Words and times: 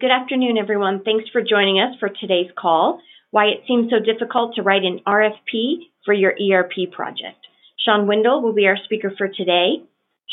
Good 0.00 0.10
afternoon, 0.10 0.56
everyone. 0.56 1.02
Thanks 1.04 1.28
for 1.30 1.42
joining 1.42 1.78
us 1.78 1.94
for 2.00 2.08
today's 2.08 2.50
call, 2.56 3.02
Why 3.32 3.48
It 3.48 3.64
Seems 3.68 3.90
So 3.90 3.98
Difficult 3.98 4.54
to 4.54 4.62
Write 4.62 4.84
an 4.84 5.00
RFP 5.06 5.92
for 6.06 6.14
Your 6.14 6.32
ERP 6.32 6.90
Project. 6.90 7.36
Shawn 7.84 8.06
Windle 8.06 8.40
will 8.40 8.54
be 8.54 8.66
our 8.66 8.78
speaker 8.82 9.12
for 9.18 9.28
today. 9.28 9.84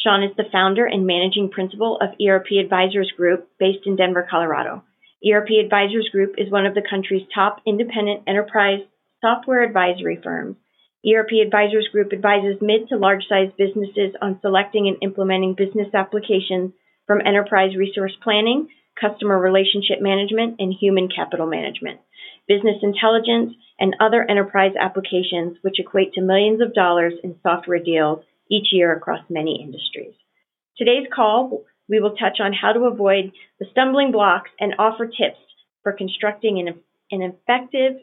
Shawn 0.02 0.24
is 0.24 0.32
the 0.38 0.48
founder 0.54 0.86
and 0.86 1.06
managing 1.06 1.50
principal 1.52 2.00
of 2.00 2.16
ERP 2.16 2.64
Advisors 2.64 3.12
Group 3.18 3.50
based 3.60 3.86
in 3.86 3.98
Denver, 3.98 4.26
Colorado. 4.32 4.84
ERP 5.30 5.50
Advisors 5.62 6.08
Group 6.14 6.36
is 6.38 6.50
one 6.50 6.66
of 6.66 6.74
the 6.74 6.88
country's 6.90 7.28
top 7.36 7.60
independent 7.68 8.24
enterprise 8.26 8.80
software 9.20 9.64
advisory 9.64 10.18
firms. 10.24 10.56
ERP 11.06 11.44
Advisors 11.46 11.90
Group 11.92 12.14
advises 12.14 12.56
mid 12.62 12.88
to 12.88 12.96
large 12.96 13.24
sized 13.28 13.58
businesses 13.58 14.16
on 14.22 14.40
selecting 14.42 14.88
and 14.88 14.96
implementing 15.02 15.56
business 15.56 15.94
applications 15.94 16.72
from 17.06 17.20
enterprise 17.20 17.76
resource 17.76 18.16
planning 18.24 18.70
customer 19.00 19.40
relationship 19.40 20.02
management, 20.02 20.56
and 20.60 20.74
human 20.74 21.08
capital 21.08 21.48
management, 21.48 22.00
business 22.48 22.78
intelligence, 22.82 23.54
and 23.80 23.96
other 24.00 24.26
enterprise 24.30 24.74
applications 24.80 25.58
which 25.62 25.80
equate 25.80 26.14
to 26.14 26.22
millions 26.22 26.62
of 26.62 26.74
dollars 26.74 27.14
in 27.24 27.36
software 27.44 27.80
deals 27.80 28.24
each 28.50 28.68
year 28.72 28.96
across 28.96 29.24
many 29.30 29.62
industries. 29.62 30.14
Today's 30.78 31.08
call, 31.14 31.64
we 31.90 32.00
will 32.00 32.16
touch 32.16 32.40
on 32.40 32.54
how 32.54 32.74
to 32.74 32.86
avoid 32.86 33.32
the 33.60 33.66
stumbling 33.72 34.12
blocks 34.12 34.50
and 34.60 34.76
offer 34.80 35.06
tips 35.06 35.40
for 35.84 35.92
constructing 35.92 36.60
an, 36.60 36.80
an 37.12 37.22
effective 37.22 38.02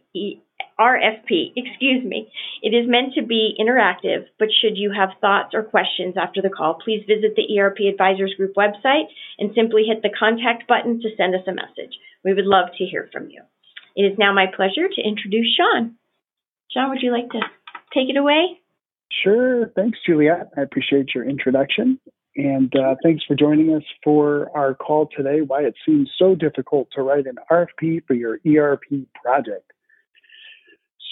RFP, 0.78 1.52
excuse 1.56 2.04
me. 2.04 2.30
It 2.62 2.70
is 2.70 2.88
meant 2.88 3.14
to 3.14 3.22
be 3.22 3.54
interactive, 3.60 4.26
but 4.38 4.48
should 4.60 4.76
you 4.76 4.92
have 4.92 5.10
thoughts 5.20 5.54
or 5.54 5.62
questions 5.62 6.16
after 6.20 6.42
the 6.42 6.50
call, 6.50 6.74
please 6.82 7.04
visit 7.06 7.36
the 7.36 7.59
ERP 7.59 7.78
Advisors 7.92 8.34
Group 8.36 8.54
website 8.56 9.06
and 9.38 9.54
simply 9.54 9.84
hit 9.84 10.02
the 10.02 10.16
contact 10.16 10.66
button 10.66 11.00
to 11.00 11.09
send 11.16 11.34
us 11.34 11.46
a 11.46 11.52
message. 11.52 11.95
We 12.24 12.34
would 12.34 12.46
love 12.46 12.68
to 12.78 12.84
hear 12.84 13.09
from 13.12 13.30
you. 13.30 13.42
It 13.96 14.02
is 14.02 14.18
now 14.18 14.34
my 14.34 14.46
pleasure 14.46 14.88
to 14.88 15.02
introduce 15.02 15.54
Shawn. 15.54 15.95
Shawn, 16.73 16.90
would 16.90 17.02
you 17.02 17.12
like 17.12 17.30
to 17.30 17.40
take 17.92 18.09
it 18.09 18.16
away? 18.16 18.59
Sure. 19.23 19.68
Thanks, 19.76 19.98
Juliet. 20.04 20.48
I 20.57 20.62
appreciate 20.62 21.14
your 21.14 21.29
introduction. 21.29 22.01
And 22.37 22.74
uh, 22.77 22.96
thanks 23.02 23.24
for 23.27 23.37
joining 23.37 23.74
us 23.74 23.85
for 24.02 24.51
our 24.57 24.74
call 24.74 25.09
today. 25.16 25.40
Why 25.40 25.63
it 25.63 25.74
seems 25.87 26.10
so 26.18 26.35
difficult 26.35 26.88
to 26.95 27.02
write 27.02 27.26
an 27.26 27.37
RFP 27.51 28.07
for 28.07 28.15
your 28.15 28.41
ERP 28.46 29.07
project. 29.23 29.71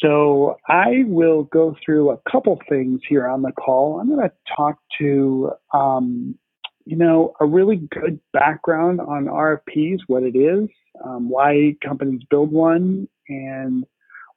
So 0.02 0.56
I 0.66 1.04
will 1.06 1.44
go 1.44 1.76
through 1.84 2.10
a 2.10 2.18
couple 2.30 2.58
things 2.68 3.00
here 3.08 3.26
on 3.28 3.42
the 3.42 3.52
call. 3.52 4.00
I'm 4.00 4.08
going 4.08 4.28
to 4.28 4.32
talk 4.56 4.78
to, 4.98 5.52
um, 5.72 6.36
you 6.84 6.96
know, 6.96 7.34
a 7.40 7.46
really 7.46 7.76
good 7.76 8.18
background 8.32 9.00
on 9.00 9.26
RFPs, 9.26 10.00
what 10.08 10.24
it 10.24 10.36
is, 10.36 10.68
um, 11.04 11.28
why 11.28 11.76
companies 11.86 12.22
build 12.28 12.50
one, 12.50 13.08
and 13.28 13.86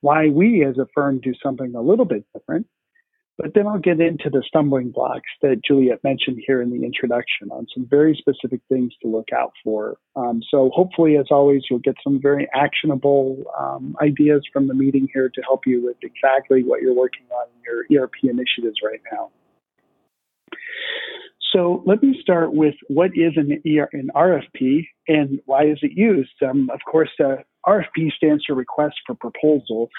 why 0.01 0.27
we 0.27 0.63
as 0.63 0.77
a 0.77 0.85
firm 0.93 1.19
do 1.19 1.33
something 1.41 1.73
a 1.73 1.81
little 1.81 2.05
bit 2.05 2.25
different. 2.31 2.67
But 3.37 3.53
then 3.53 3.67
I'll 3.67 3.79
get 3.79 3.99
into 3.99 4.29
the 4.29 4.41
stumbling 4.47 4.91
blocks 4.91 5.29
that 5.41 5.61
Juliet 5.65 6.03
mentioned 6.03 6.41
here 6.47 6.61
in 6.61 6.69
the 6.69 6.85
introduction 6.85 7.51
on 7.51 7.67
some 7.73 7.85
very 7.89 8.15
specific 8.17 8.61
things 8.69 8.93
to 9.01 9.09
look 9.09 9.27
out 9.35 9.51
for. 9.61 9.97
Um, 10.15 10.41
so 10.49 10.71
hopefully, 10.73 11.17
as 11.17 11.25
always, 11.29 11.63
you'll 11.69 11.79
get 11.79 11.95
some 12.01 12.21
very 12.21 12.47
actionable 12.53 13.43
um, 13.59 13.95
ideas 14.01 14.43
from 14.53 14.67
the 14.67 14.73
meeting 14.73 15.09
here 15.13 15.29
to 15.29 15.41
help 15.41 15.63
you 15.65 15.83
with 15.83 15.97
exactly 16.01 16.63
what 16.63 16.81
you're 16.81 16.95
working 16.95 17.25
on 17.31 17.47
in 17.55 17.61
your 17.91 18.03
ERP 18.03 18.13
initiatives 18.23 18.77
right 18.81 19.01
now. 19.11 19.31
So 21.53 21.83
let 21.85 22.03
me 22.03 22.17
start 22.21 22.53
with 22.53 22.75
what 22.87 23.11
is 23.15 23.33
an, 23.37 23.61
ER, 23.65 23.89
an 23.93 24.09
RFP 24.13 24.87
and 25.07 25.39
why 25.45 25.65
is 25.65 25.79
it 25.81 25.91
used? 25.93 26.33
Um, 26.45 26.69
of 26.73 26.79
course, 26.89 27.11
uh, 27.23 27.37
RFP 27.65 28.11
stands 28.15 28.43
for 28.45 28.55
Request 28.55 28.95
for 29.05 29.15
Proposal, 29.15 29.89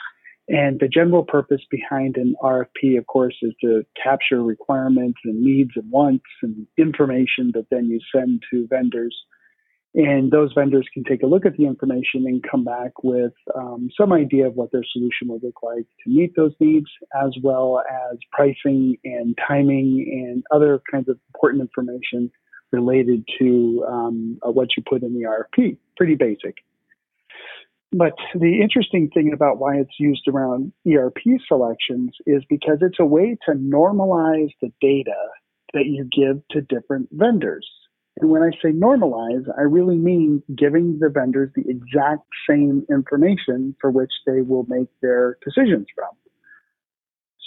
and 0.49 0.79
the 0.79 0.89
general 0.89 1.25
purpose 1.25 1.63
behind 1.71 2.17
an 2.17 2.35
RFP, 2.43 2.99
of 2.99 3.07
course, 3.07 3.35
is 3.43 3.53
to 3.63 3.85
capture 4.01 4.43
requirements 4.43 5.19
and 5.25 5.43
needs 5.43 5.71
and 5.75 5.91
wants 5.91 6.25
and 6.43 6.67
information 6.79 7.51
that 7.55 7.67
then 7.71 7.87
you 7.87 7.99
send 8.15 8.43
to 8.53 8.67
vendors. 8.69 9.17
And 9.95 10.31
those 10.31 10.53
vendors 10.53 10.87
can 10.93 11.05
take 11.05 11.23
a 11.23 11.27
look 11.27 11.47
at 11.47 11.57
the 11.57 11.65
information 11.65 12.27
and 12.27 12.45
come 12.49 12.65
back 12.65 13.03
with 13.03 13.33
um, 13.57 13.89
some 13.99 14.13
idea 14.13 14.47
of 14.47 14.55
what 14.55 14.71
their 14.71 14.85
solution 14.93 15.29
would 15.29 15.43
look 15.43 15.63
like 15.63 15.87
to 16.05 16.11
meet 16.11 16.37
those 16.37 16.53
needs, 16.61 16.91
as 17.25 17.31
well 17.43 17.83
as 18.11 18.19
pricing 18.31 18.99
and 19.05 19.37
timing 19.49 20.07
and 20.29 20.45
other 20.55 20.83
kinds 20.91 21.09
of 21.09 21.19
important 21.35 21.63
information 21.63 22.31
related 22.73 23.27
to 23.39 23.85
um, 23.89 24.39
uh, 24.47 24.51
what 24.51 24.69
you 24.77 24.83
put 24.87 25.03
in 25.03 25.15
the 25.15 25.23
RFP. 25.23 25.79
Pretty 25.97 26.15
basic. 26.15 26.57
But 27.93 28.15
the 28.35 28.61
interesting 28.61 29.11
thing 29.15 29.33
about 29.33 29.59
why 29.59 29.77
it's 29.77 29.99
used 29.99 30.27
around 30.29 30.73
ERP 30.87 31.19
selections 31.47 32.11
is 32.27 32.43
because 32.49 32.79
it's 32.81 32.99
a 33.01 33.05
way 33.05 33.37
to 33.47 33.53
normalize 33.53 34.51
the 34.61 34.73
data 34.81 35.15
that 35.73 35.87
you 35.87 36.05
give 36.05 36.43
to 36.51 36.61
different 36.63 37.09
vendors. 37.13 37.67
And 38.21 38.31
when 38.31 38.43
I 38.43 38.51
say 38.63 38.73
normalize, 38.73 39.45
I 39.59 39.63
really 39.63 39.97
mean 39.97 40.43
giving 40.57 40.99
the 40.99 41.11
vendors 41.11 41.51
the 41.55 41.65
exact 41.69 42.27
same 42.49 42.87
information 42.91 43.77
for 43.81 43.91
which 43.91 44.13
they 44.27 44.41
will 44.41 44.65
make 44.69 44.89
their 45.03 45.39
decisions 45.45 45.87
from. 45.95 46.11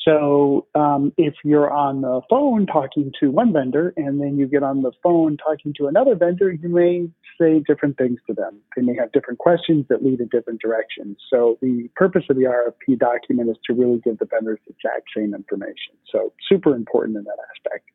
So 0.06 0.68
um, 0.76 1.14
if 1.18 1.34
you're 1.44 1.70
on 1.70 2.02
the 2.02 2.22
phone 2.30 2.66
talking 2.66 3.12
to 3.20 3.32
one 3.32 3.52
vendor 3.52 3.94
and 3.98 4.22
then 4.22 4.38
you 4.38 4.48
get 4.48 4.64
on 4.64 4.82
the 4.82 4.92
phone 5.04 5.38
talking 5.38 5.74
to 5.78 5.88
another 5.88 6.16
vendor, 6.16 6.52
you 6.52 6.70
may 6.70 7.10
say 7.40 7.62
different 7.68 7.98
things 7.98 8.20
to 8.28 8.34
them. 8.34 8.60
They 8.76 8.82
may 8.82 8.96
have 8.96 9.12
different 9.12 9.40
questions 9.40 9.86
that 9.90 10.04
lead 10.04 10.20
in 10.20 10.28
different 10.28 10.62
directions. 10.62 11.18
So 11.30 11.58
the 11.62 11.90
purpose 11.96 12.24
of 12.30 12.38
the 12.38 12.44
RFP 12.44 13.00
document 13.00 13.50
is 13.50 13.58
to 13.66 13.74
really 13.74 14.00
give 14.00 14.20
the 14.20 14.26
vendors 14.26 14.60
the 14.68 14.74
exact 14.74 15.10
same 15.16 15.34
information. 15.34 15.94
So 16.12 16.34
super 16.48 16.76
important 16.76 17.18
in 17.18 17.24
that 17.26 17.38
aspect. 17.50 17.90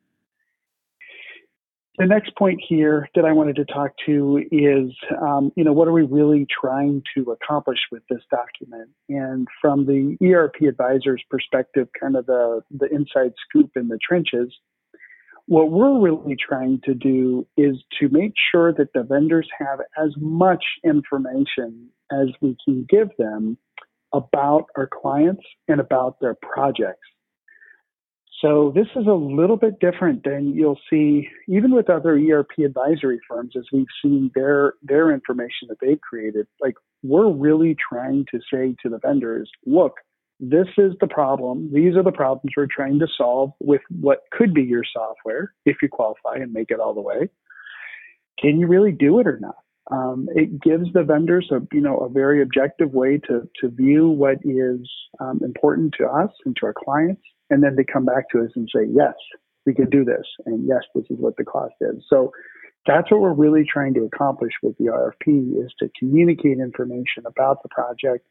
The 1.96 2.06
next 2.06 2.34
point 2.36 2.60
here 2.66 3.08
that 3.14 3.24
I 3.24 3.32
wanted 3.32 3.54
to 3.56 3.64
talk 3.64 3.92
to 4.06 4.42
is, 4.50 4.90
um, 5.22 5.52
you 5.54 5.62
know, 5.62 5.72
what 5.72 5.86
are 5.86 5.92
we 5.92 6.02
really 6.02 6.44
trying 6.50 7.04
to 7.16 7.30
accomplish 7.30 7.78
with 7.92 8.02
this 8.10 8.22
document? 8.32 8.90
And 9.08 9.46
from 9.60 9.86
the 9.86 10.16
ERP 10.26 10.62
advisor's 10.62 11.22
perspective, 11.30 11.88
kind 11.98 12.16
of 12.16 12.26
the, 12.26 12.62
the 12.72 12.86
inside 12.86 13.32
scoop 13.48 13.70
in 13.76 13.86
the 13.86 13.98
trenches, 14.04 14.52
what 15.46 15.70
we're 15.70 16.00
really 16.00 16.36
trying 16.36 16.80
to 16.84 16.94
do 16.94 17.46
is 17.56 17.76
to 18.00 18.08
make 18.08 18.32
sure 18.50 18.72
that 18.72 18.92
the 18.92 19.04
vendors 19.04 19.48
have 19.56 19.78
as 19.96 20.10
much 20.16 20.64
information 20.84 21.90
as 22.10 22.28
we 22.40 22.56
can 22.64 22.86
give 22.88 23.10
them 23.18 23.56
about 24.12 24.64
our 24.76 24.88
clients 24.88 25.42
and 25.68 25.80
about 25.80 26.18
their 26.20 26.34
projects. 26.34 27.06
So 28.44 28.72
this 28.74 28.88
is 28.94 29.06
a 29.06 29.14
little 29.14 29.56
bit 29.56 29.80
different 29.80 30.22
than 30.22 30.54
you'll 30.54 30.78
see 30.90 31.30
even 31.48 31.74
with 31.74 31.88
other 31.88 32.18
ERP 32.18 32.58
advisory 32.58 33.18
firms 33.26 33.54
as 33.56 33.64
we've 33.72 33.86
seen 34.02 34.30
their 34.34 34.74
their 34.82 35.12
information 35.12 35.68
that 35.68 35.78
they've 35.80 36.00
created. 36.02 36.46
Like 36.60 36.74
we're 37.02 37.32
really 37.32 37.74
trying 37.88 38.26
to 38.32 38.40
say 38.52 38.76
to 38.82 38.90
the 38.90 38.98
vendors, 38.98 39.50
look, 39.64 39.94
this 40.40 40.66
is 40.76 40.92
the 41.00 41.06
problem. 41.06 41.70
These 41.72 41.96
are 41.96 42.02
the 42.02 42.12
problems 42.12 42.52
we're 42.54 42.66
trying 42.66 42.98
to 42.98 43.06
solve 43.16 43.52
with 43.60 43.80
what 43.88 44.24
could 44.30 44.52
be 44.52 44.62
your 44.62 44.84
software 44.92 45.54
if 45.64 45.78
you 45.80 45.88
qualify 45.88 46.34
and 46.34 46.52
make 46.52 46.70
it 46.70 46.80
all 46.80 46.92
the 46.92 47.00
way. 47.00 47.30
Can 48.38 48.58
you 48.58 48.66
really 48.66 48.92
do 48.92 49.20
it 49.20 49.26
or 49.26 49.38
not? 49.40 49.56
Um, 49.90 50.28
it 50.34 50.60
gives 50.60 50.92
the 50.92 51.02
vendors 51.02 51.50
a 51.50 51.60
you 51.72 51.80
know 51.80 51.96
a 51.96 52.10
very 52.10 52.42
objective 52.42 52.92
way 52.92 53.16
to 53.26 53.48
to 53.62 53.70
view 53.70 54.06
what 54.06 54.36
is 54.44 54.86
um, 55.18 55.40
important 55.42 55.94
to 55.96 56.06
us 56.06 56.30
and 56.44 56.54
to 56.56 56.66
our 56.66 56.74
clients 56.74 57.22
and 57.54 57.62
then 57.62 57.76
they 57.76 57.84
come 57.84 58.04
back 58.04 58.28
to 58.30 58.40
us 58.40 58.50
and 58.56 58.68
say, 58.74 58.82
yes, 58.92 59.14
we 59.64 59.74
can 59.74 59.88
do 59.88 60.04
this, 60.04 60.26
and 60.44 60.66
yes, 60.66 60.82
this 60.92 61.04
is 61.08 61.16
what 61.20 61.36
the 61.36 61.44
cost 61.44 61.74
is. 61.80 62.04
So 62.10 62.32
that's 62.84 63.12
what 63.12 63.20
we're 63.20 63.32
really 63.32 63.64
trying 63.64 63.94
to 63.94 64.04
accomplish 64.04 64.52
with 64.60 64.76
the 64.78 64.86
RFP 64.86 65.64
is 65.64 65.72
to 65.78 65.88
communicate 65.96 66.58
information 66.58 67.22
about 67.26 67.62
the 67.62 67.68
project 67.68 68.26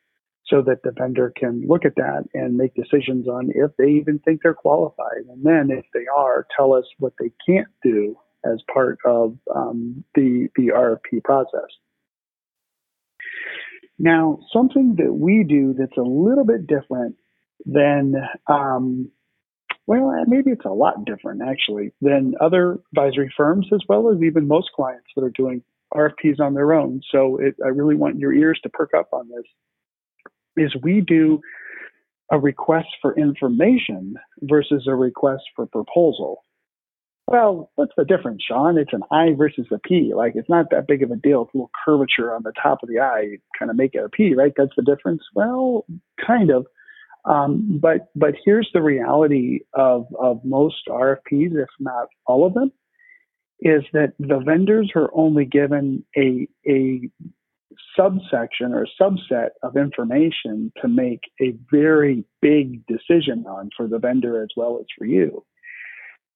so 0.45 0.61
that 0.63 0.83
the 0.83 0.91
vendor 0.91 1.31
can 1.35 1.65
look 1.65 1.85
at 1.85 1.95
that 1.95 2.25
and 2.33 2.57
make 2.57 2.75
decisions 2.75 3.29
on 3.29 3.49
if 3.55 3.71
they 3.77 3.91
even 3.91 4.19
think 4.19 4.41
they're 4.43 4.53
qualified. 4.53 5.23
And 5.29 5.41
then 5.41 5.69
if 5.71 5.85
they 5.93 6.05
are, 6.13 6.45
tell 6.55 6.73
us 6.73 6.83
what 6.99 7.13
they 7.17 7.31
can't 7.47 7.69
do 7.81 8.17
as 8.45 8.61
part 8.71 8.99
of 9.05 9.37
um, 9.55 10.03
the, 10.15 10.49
the 10.57 10.67
RFP 10.67 11.23
process. 11.23 11.69
Now, 13.97 14.39
something 14.51 14.95
that 14.97 15.13
we 15.13 15.45
do 15.47 15.73
that's 15.79 15.97
a 15.97 16.01
little 16.01 16.43
bit 16.43 16.67
different 16.67 17.15
then 17.65 18.15
um, 18.47 19.11
well, 19.85 20.13
maybe 20.27 20.51
it's 20.51 20.65
a 20.65 20.69
lot 20.69 21.05
different 21.05 21.41
actually 21.41 21.91
than 22.01 22.35
other 22.39 22.79
advisory 22.93 23.33
firms, 23.35 23.67
as 23.73 23.81
well 23.89 24.11
as 24.11 24.21
even 24.21 24.47
most 24.47 24.69
clients 24.75 25.07
that 25.15 25.23
are 25.23 25.29
doing 25.29 25.61
RFPs 25.93 26.39
on 26.39 26.53
their 26.53 26.73
own. 26.73 27.01
So 27.11 27.37
it, 27.37 27.55
I 27.63 27.69
really 27.69 27.95
want 27.95 28.17
your 28.17 28.33
ears 28.33 28.59
to 28.63 28.69
perk 28.69 28.91
up 28.97 29.09
on 29.11 29.29
this. 29.29 29.45
Is 30.65 30.75
we 30.81 31.01
do 31.01 31.41
a 32.31 32.39
request 32.39 32.87
for 33.01 33.15
information 33.17 34.15
versus 34.41 34.85
a 34.87 34.95
request 34.95 35.43
for 35.55 35.65
proposal. 35.65 36.43
Well, 37.27 37.71
what's 37.75 37.93
the 37.97 38.05
difference, 38.05 38.43
Shawn? 38.47 38.77
It's 38.77 38.93
an 38.93 39.01
I 39.11 39.33
versus 39.37 39.67
a 39.71 39.79
P. 39.79 40.13
Like 40.15 40.33
it's 40.35 40.49
not 40.49 40.67
that 40.71 40.87
big 40.87 41.03
of 41.03 41.11
a 41.11 41.15
deal. 41.15 41.43
It's 41.43 41.53
a 41.53 41.57
little 41.57 41.71
curvature 41.85 42.33
on 42.33 42.43
the 42.43 42.53
top 42.61 42.83
of 42.83 42.89
the 42.89 42.99
eye, 42.99 43.37
kind 43.57 43.71
of 43.71 43.77
make 43.77 43.95
it 43.95 44.03
a 44.03 44.09
P, 44.09 44.33
right? 44.35 44.53
That's 44.55 44.75
the 44.77 44.83
difference. 44.83 45.23
Well, 45.35 45.85
kind 46.25 46.51
of. 46.51 46.65
Um, 47.25 47.79
but 47.81 48.09
but 48.15 48.35
here's 48.43 48.69
the 48.73 48.81
reality 48.81 49.61
of 49.73 50.07
of 50.19 50.43
most 50.43 50.87
RFPs, 50.89 51.55
if 51.55 51.69
not 51.79 52.07
all 52.25 52.45
of 52.45 52.53
them, 52.53 52.71
is 53.61 53.83
that 53.93 54.13
the 54.19 54.41
vendors 54.45 54.91
are 54.95 55.09
only 55.13 55.45
given 55.45 56.05
a 56.17 56.47
a 56.67 57.09
subsection 57.97 58.73
or 58.73 58.87
subset 59.01 59.49
of 59.61 59.77
information 59.77 60.71
to 60.81 60.87
make 60.87 61.21
a 61.41 61.55
very 61.71 62.25
big 62.41 62.85
decision 62.87 63.45
on 63.47 63.69
for 63.75 63.87
the 63.87 63.99
vendor 63.99 64.41
as 64.41 64.49
well 64.55 64.77
as 64.79 64.85
for 64.97 65.05
you. 65.05 65.45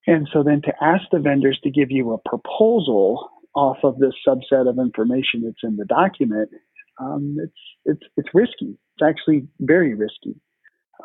And 0.06 0.28
so 0.31 0.42
then 0.42 0.62
to 0.63 0.74
ask 0.81 1.04
the 1.12 1.19
vendors 1.19 1.60
to 1.63 1.69
give 1.69 1.92
you 1.92 2.13
a 2.13 2.30
proposal 2.30 3.30
off 3.54 3.78
of 3.83 3.98
this 4.00 4.13
subset 4.25 4.69
of 4.69 4.80
information 4.80 5.44
that's 5.44 5.63
in 5.63 5.75
the 5.75 5.86
document, 5.86 6.50
um, 7.00 7.38
it's 7.40 7.54
it's 7.86 8.04
it's 8.16 8.30
risky. 8.33 8.78
It's 8.95 9.04
actually 9.04 9.48
very 9.60 9.94
risky. 9.94 10.36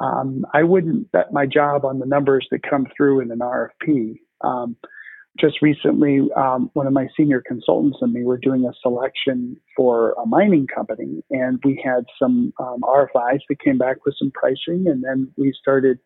Um, 0.00 0.46
I 0.52 0.62
wouldn't 0.62 1.12
bet 1.12 1.32
my 1.32 1.46
job 1.46 1.84
on 1.84 1.98
the 1.98 2.06
numbers 2.06 2.46
that 2.50 2.62
come 2.68 2.86
through 2.96 3.20
in 3.20 3.30
an 3.30 3.40
RFP. 3.40 4.18
Um, 4.40 4.76
just 5.38 5.62
recently, 5.62 6.28
um, 6.36 6.70
one 6.74 6.86
of 6.86 6.92
my 6.92 7.08
senior 7.16 7.42
consultants 7.46 7.98
and 8.00 8.12
me 8.12 8.22
were 8.22 8.36
doing 8.36 8.66
a 8.66 8.72
selection 8.82 9.56
for 9.76 10.12
a 10.22 10.26
mining 10.26 10.66
company, 10.66 11.24
and 11.30 11.58
we 11.64 11.80
had 11.82 12.04
some 12.18 12.52
um, 12.60 12.80
RFIs 12.82 13.40
that 13.48 13.60
came 13.64 13.78
back 13.78 14.04
with 14.04 14.14
some 14.18 14.30
pricing, 14.32 14.86
and 14.86 15.02
then 15.02 15.30
we 15.38 15.54
started 15.58 15.98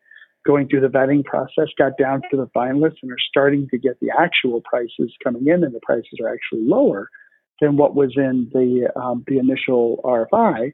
going 0.47 0.69
through 0.69 0.81
the 0.81 0.87
vetting 0.87 1.25
process, 1.25 1.67
got 1.77 1.99
down 1.99 2.23
to 2.31 2.37
the 2.37 2.49
finalists, 2.57 2.99
and 3.03 3.11
are 3.11 3.17
starting 3.29 3.67
to 3.71 3.79
get 3.79 3.99
the 4.01 4.11
actual 4.17 4.61
prices 4.61 5.13
coming 5.25 5.49
in, 5.49 5.65
and 5.65 5.75
the 5.75 5.81
prices 5.83 6.19
are 6.23 6.33
actually 6.33 6.63
lower 6.63 7.11
than 7.61 7.77
what 7.77 7.97
was 7.97 8.13
in 8.17 8.49
the 8.53 8.89
um, 9.01 9.25
the 9.27 9.39
initial 9.39 10.01
RFI. 10.05 10.73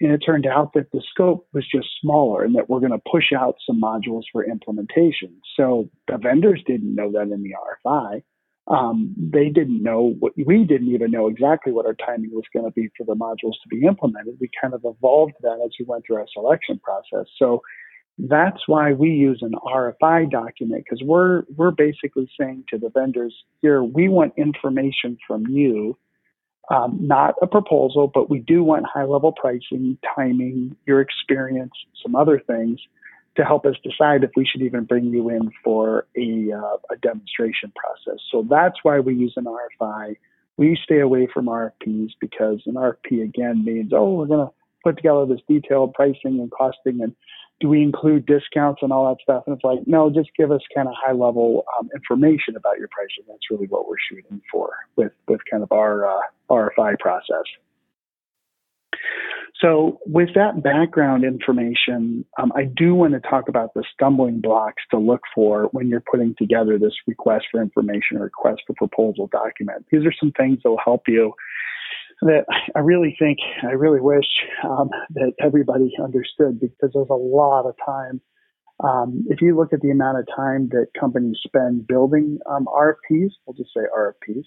And 0.00 0.12
it 0.12 0.18
turned 0.18 0.46
out 0.46 0.72
that 0.74 0.92
the 0.92 1.02
scope 1.10 1.46
was 1.52 1.66
just 1.68 1.88
smaller 2.00 2.44
and 2.44 2.54
that 2.54 2.68
we're 2.68 2.80
going 2.80 2.92
to 2.92 3.10
push 3.10 3.32
out 3.36 3.56
some 3.66 3.80
modules 3.80 4.22
for 4.30 4.44
implementation. 4.44 5.34
So 5.56 5.90
the 6.06 6.18
vendors 6.18 6.62
didn't 6.66 6.94
know 6.94 7.10
that 7.12 7.32
in 7.32 7.42
the 7.42 7.54
RFI. 7.86 8.22
Um, 8.68 9.14
they 9.16 9.48
didn't 9.48 9.82
know 9.82 10.14
what 10.18 10.34
we 10.36 10.64
didn't 10.64 10.88
even 10.88 11.10
know 11.10 11.26
exactly 11.26 11.72
what 11.72 11.86
our 11.86 11.94
timing 11.94 12.30
was 12.32 12.44
going 12.52 12.66
to 12.66 12.70
be 12.70 12.90
for 12.96 13.04
the 13.04 13.14
modules 13.14 13.54
to 13.62 13.68
be 13.70 13.86
implemented. 13.86 14.36
We 14.40 14.50
kind 14.60 14.74
of 14.74 14.82
evolved 14.84 15.34
that 15.40 15.58
as 15.64 15.70
we 15.80 15.86
went 15.86 16.04
through 16.06 16.16
our 16.16 16.26
selection 16.34 16.78
process. 16.78 17.26
So 17.38 17.62
that's 18.18 18.66
why 18.66 18.92
we 18.92 19.10
use 19.10 19.38
an 19.42 19.52
RFI 19.52 20.30
document 20.30 20.84
because 20.84 21.02
we're 21.06 21.44
we're 21.56 21.70
basically 21.70 22.28
saying 22.38 22.64
to 22.68 22.78
the 22.78 22.90
vendors 22.90 23.34
here 23.62 23.82
we 23.82 24.08
want 24.08 24.34
information 24.36 25.16
from 25.26 25.46
you 25.46 25.96
um, 26.70 26.98
not 27.00 27.34
a 27.40 27.46
proposal, 27.46 28.10
but 28.12 28.28
we 28.28 28.40
do 28.40 28.62
want 28.62 28.86
high 28.86 29.04
level 29.04 29.32
pricing, 29.32 29.96
timing, 30.14 30.76
your 30.86 31.00
experience, 31.00 31.72
some 32.02 32.14
other 32.14 32.38
things 32.38 32.78
to 33.36 33.44
help 33.44 33.64
us 33.64 33.76
decide 33.82 34.24
if 34.24 34.30
we 34.36 34.44
should 34.44 34.62
even 34.62 34.84
bring 34.84 35.06
you 35.06 35.30
in 35.30 35.50
for 35.62 36.06
a, 36.16 36.52
uh, 36.52 36.76
a 36.90 36.96
demonstration 37.00 37.72
process. 37.74 38.20
So 38.30 38.44
that's 38.48 38.76
why 38.82 38.98
we 39.00 39.14
use 39.14 39.34
an 39.36 39.44
RFI. 39.44 40.16
We 40.56 40.76
stay 40.82 41.00
away 41.00 41.28
from 41.32 41.46
RFPs 41.46 42.10
because 42.20 42.60
an 42.66 42.74
RFP 42.74 43.22
again 43.22 43.64
means, 43.64 43.92
oh, 43.94 44.14
we're 44.14 44.26
going 44.26 44.46
to 44.46 44.52
put 44.82 44.96
together 44.96 45.24
this 45.24 45.40
detailed 45.48 45.94
pricing 45.94 46.40
and 46.40 46.50
costing 46.50 47.00
and 47.00 47.14
do 47.60 47.68
we 47.68 47.82
include 47.82 48.26
discounts 48.26 48.82
and 48.82 48.92
all 48.92 49.08
that 49.08 49.22
stuff? 49.22 49.44
And 49.46 49.56
it's 49.56 49.64
like, 49.64 49.80
no, 49.86 50.10
just 50.10 50.30
give 50.36 50.52
us 50.52 50.60
kind 50.74 50.88
of 50.88 50.94
high 50.96 51.12
level 51.12 51.64
um, 51.78 51.88
information 51.94 52.56
about 52.56 52.78
your 52.78 52.88
pricing. 52.88 53.24
That's 53.26 53.50
really 53.50 53.66
what 53.66 53.88
we're 53.88 53.96
shooting 54.10 54.40
for 54.50 54.70
with 54.96 55.12
with 55.26 55.40
kind 55.50 55.62
of 55.62 55.72
our 55.72 56.06
uh, 56.06 56.20
RFI 56.50 56.98
process. 56.98 57.44
So, 59.60 59.98
with 60.06 60.28
that 60.36 60.62
background 60.62 61.24
information, 61.24 62.24
um, 62.38 62.52
I 62.54 62.64
do 62.64 62.94
want 62.94 63.14
to 63.14 63.20
talk 63.20 63.48
about 63.48 63.74
the 63.74 63.82
stumbling 63.92 64.40
blocks 64.40 64.82
to 64.92 64.98
look 64.98 65.22
for 65.34 65.64
when 65.72 65.88
you're 65.88 66.04
putting 66.08 66.36
together 66.38 66.78
this 66.78 66.92
request 67.08 67.46
for 67.50 67.60
information 67.60 68.18
or 68.18 68.24
request 68.24 68.62
for 68.66 68.74
proposal 68.74 69.28
document. 69.32 69.86
These 69.90 70.06
are 70.06 70.12
some 70.12 70.30
things 70.32 70.60
that 70.62 70.70
will 70.70 70.80
help 70.84 71.08
you 71.08 71.34
that 72.22 72.44
I 72.74 72.80
really 72.80 73.14
think, 73.18 73.38
I 73.62 73.72
really 73.72 74.00
wish 74.00 74.26
um, 74.64 74.90
that 75.14 75.32
everybody 75.40 75.92
understood 76.02 76.60
because 76.60 76.90
there's 76.92 77.10
a 77.10 77.14
lot 77.14 77.66
of 77.66 77.74
time. 77.84 78.20
Um, 78.82 79.24
if 79.28 79.40
you 79.40 79.56
look 79.56 79.72
at 79.72 79.80
the 79.80 79.90
amount 79.90 80.18
of 80.18 80.26
time 80.34 80.68
that 80.70 80.86
companies 80.98 81.38
spend 81.44 81.86
building 81.86 82.38
um, 82.48 82.66
RFPs, 82.66 83.30
we'll 83.46 83.56
just 83.56 83.70
say 83.74 83.82
RFPs, 83.96 84.44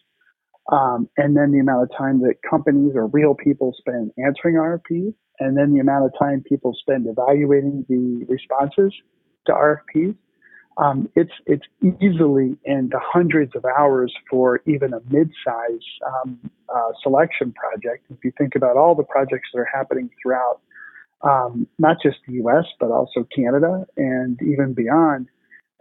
um, 0.72 1.10
and 1.18 1.36
then 1.36 1.52
the 1.52 1.60
amount 1.60 1.84
of 1.84 1.98
time 1.98 2.22
that 2.22 2.36
companies 2.50 2.94
or 2.96 3.08
real 3.08 3.36
people 3.36 3.74
spend 3.78 4.12
answering 4.18 4.56
RFPs, 4.56 5.14
and 5.40 5.58
then 5.58 5.74
the 5.74 5.80
amount 5.80 6.06
of 6.06 6.12
time 6.18 6.44
people 6.48 6.76
spend 6.80 7.08
evaluating 7.08 7.86
the 7.90 8.26
responses 8.30 8.94
to 9.48 9.54
RFPs, 9.54 10.16
um, 10.78 11.10
it's 11.16 11.32
it's 11.46 11.66
easily 11.82 12.58
in 12.64 12.90
the 12.90 13.00
hundreds 13.02 13.56
of 13.56 13.66
hours 13.66 14.14
for 14.30 14.62
even 14.66 14.94
a 14.94 15.02
mid-size 15.10 15.86
um, 16.06 16.40
uh, 16.74 16.92
selection 17.04 17.54
project. 17.54 18.06
If 18.10 18.24
you 18.24 18.32
think 18.38 18.56
about 18.56 18.78
all 18.78 18.96
the 18.96 19.04
projects 19.04 19.50
that 19.54 19.60
are 19.60 19.70
happening 19.72 20.10
throughout, 20.22 20.62
um, 21.24 21.68
not 21.78 21.98
just 22.02 22.18
the 22.28 22.34
U.S. 22.36 22.66
but 22.80 22.90
also 22.90 23.28
Canada 23.36 23.86
and 23.98 24.40
even 24.42 24.74
beyond, 24.74 25.28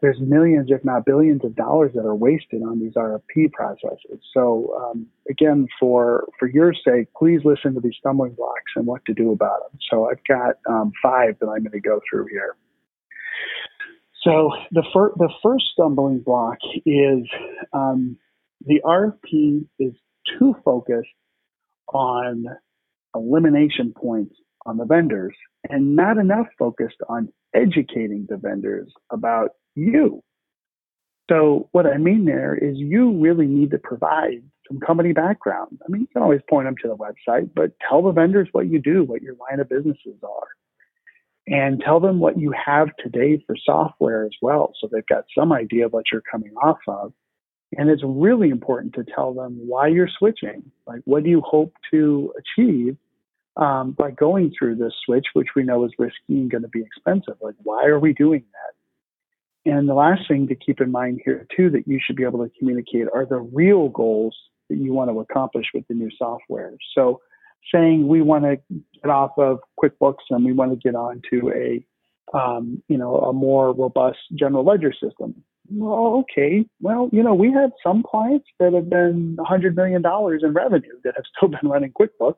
there's 0.03 0.19
millions, 0.21 0.69
if 0.71 0.85
not 0.85 1.05
billions, 1.05 1.45
of 1.45 1.55
dollars 1.55 1.93
that 1.95 2.05
are 2.05 2.15
wasted 2.15 2.63
on 2.63 2.81
these 2.81 2.95
RFP 2.95 3.53
processes. 3.53 4.21
So 4.35 4.75
um, 4.81 5.07
again, 5.29 5.69
for 5.79 6.29
for 6.39 6.49
your 6.49 6.73
sake, 6.73 7.09
please 7.17 7.41
listen 7.45 7.75
to 7.75 7.81
these 7.81 7.95
stumbling 7.99 8.33
blocks 8.33 8.73
and 8.77 8.87
what 8.87 9.05
to 9.07 9.15
do 9.15 9.31
about 9.31 9.61
them. 9.71 9.79
So 9.91 10.11
I've 10.11 10.25
got 10.27 10.57
um, 10.69 10.93
five 11.03 11.39
that 11.41 11.47
I'm 11.47 11.63
going 11.63 11.73
to 11.73 11.81
go 11.81 12.01
through 12.11 12.27
here. 12.31 12.57
So 14.23 14.51
the, 14.71 14.83
the 15.17 15.31
first 15.43 15.65
stumbling 15.73 16.21
block 16.21 16.59
is 16.85 17.27
um, 17.73 18.19
the 18.67 18.81
RFP 18.85 19.67
is 19.79 19.95
too 20.39 20.55
focused 20.65 21.09
on 21.89 22.45
elimination 23.15 23.95
points 23.97 24.35
on 24.67 24.77
the 24.77 24.85
vendors 24.85 25.35
and 25.69 25.97
not 25.97 26.19
enough 26.19 26.47
focused 26.59 26.99
on 27.09 27.33
educating 27.55 28.27
the 28.29 28.37
vendors 28.37 28.93
about 29.11 29.51
you. 29.75 30.23
So 31.31 31.69
what 31.73 31.87
I 31.87 31.97
mean 31.97 32.25
there 32.27 32.55
is 32.55 32.77
you 32.77 33.19
really 33.19 33.47
need 33.47 33.71
to 33.71 33.79
provide 33.79 34.43
some 34.69 34.81
company 34.81 35.13
background. 35.13 35.81
I 35.87 35.91
mean, 35.91 36.03
you 36.03 36.09
can 36.09 36.23
always 36.23 36.41
point 36.49 36.67
them 36.67 36.75
to 36.83 36.89
the 36.89 36.97
website, 36.97 37.51
but 37.55 37.73
tell 37.89 38.03
the 38.03 38.13
vendors 38.13 38.49
what 38.53 38.69
you 38.69 38.81
do, 38.81 39.05
what 39.05 39.23
your 39.23 39.35
line 39.35 39.61
of 39.61 39.69
businesses 39.69 40.17
are 40.23 40.49
and 41.47 41.81
tell 41.81 42.01
them 42.01 42.21
what 42.21 42.39
you 42.39 42.53
have 42.53 42.89
today 43.03 43.43
for 43.47 43.57
software 43.65 44.25
as 44.25 44.33
well. 44.41 44.73
So 44.81 44.89
they've 44.91 45.07
got 45.07 45.25
some 45.37 45.53
idea 45.53 45.87
of 45.87 45.93
what 45.93 46.07
you're 46.13 46.23
coming 46.31 46.55
off 46.63 46.79
of. 46.87 47.13
And 47.77 47.89
it's 47.89 48.03
really 48.05 48.51
important 48.51 48.95
to 48.95 49.05
tell 49.05 49.33
them 49.33 49.57
why 49.67 49.89
you're 49.89 50.09
switching. 50.19 50.71
Like, 50.87 51.03
what 51.05 51.23
do 51.23 51.31
you 51.31 51.41
hope 51.41 51.73
to 51.93 52.33
achieve 52.39 52.97
um, 53.57 53.93
by 53.93 54.11
going 54.11 54.53
through 54.57 54.77
this 54.77 54.93
switch, 55.05 55.27
which 55.35 55.49
we 55.55 55.63
know 55.63 55.85
is 55.85 55.93
risky 55.99 56.17
and 56.31 56.51
going 56.51 56.63
to 56.63 56.69
be 56.69 56.83
expensive? 56.83 57.37
Like, 57.41 57.55
why 57.63 57.87
are 57.87 58.01
we 58.01 58.13
doing 58.13 58.45
that? 58.53 59.73
And 59.73 59.89
the 59.89 59.95
last 59.95 60.23
thing 60.27 60.49
to 60.49 60.55
keep 60.55 60.81
in 60.81 60.91
mind 60.91 61.21
here, 61.25 61.47
too, 61.57 61.71
that 61.71 61.87
you 61.87 62.01
should 62.05 62.17
be 62.17 62.25
able 62.25 62.45
to 62.45 62.51
communicate 62.59 63.07
are 63.15 63.27
the 63.27 63.41
real 63.41 63.89
goals 63.89 64.37
that 64.69 64.79
you 64.79 64.93
want 64.93 65.11
to 65.11 65.21
accomplish 65.21 65.67
with 65.75 65.87
the 65.87 65.95
new 65.95 66.11
software. 66.17 66.73
So, 66.95 67.21
saying 67.73 68.09
we 68.09 68.23
want 68.23 68.45
to 68.45 68.59
get 69.03 69.11
off 69.11 69.33
of 69.39 69.61
QuickBooks 69.83 70.25
and 70.31 70.45
we 70.45 70.53
want 70.53 70.73
to 70.73 70.77
get 70.77 70.95
on 70.95 71.23
to 71.31 71.53
a 71.55 71.85
um, 72.37 72.83
you 72.89 72.97
know 72.97 73.17
a 73.17 73.33
more 73.33 73.73
robust 73.73 74.19
general 74.39 74.65
ledger 74.65 74.93
system. 74.93 75.35
Well, 75.73 76.25
okay. 76.25 76.65
Well, 76.81 77.09
you 77.13 77.23
know, 77.23 77.35
we 77.35 77.53
have 77.53 77.71
some 77.83 78.03
clients 78.03 78.47
that 78.59 78.73
have 78.73 78.91
been 78.91 79.37
$100 79.39 79.77
million 79.77 80.03
in 80.05 80.53
revenue 80.53 81.01
that 81.05 81.15
have 81.17 81.25
still 81.37 81.49
been 81.61 81.71
running 81.71 81.93
QuickBooks. 81.93 82.35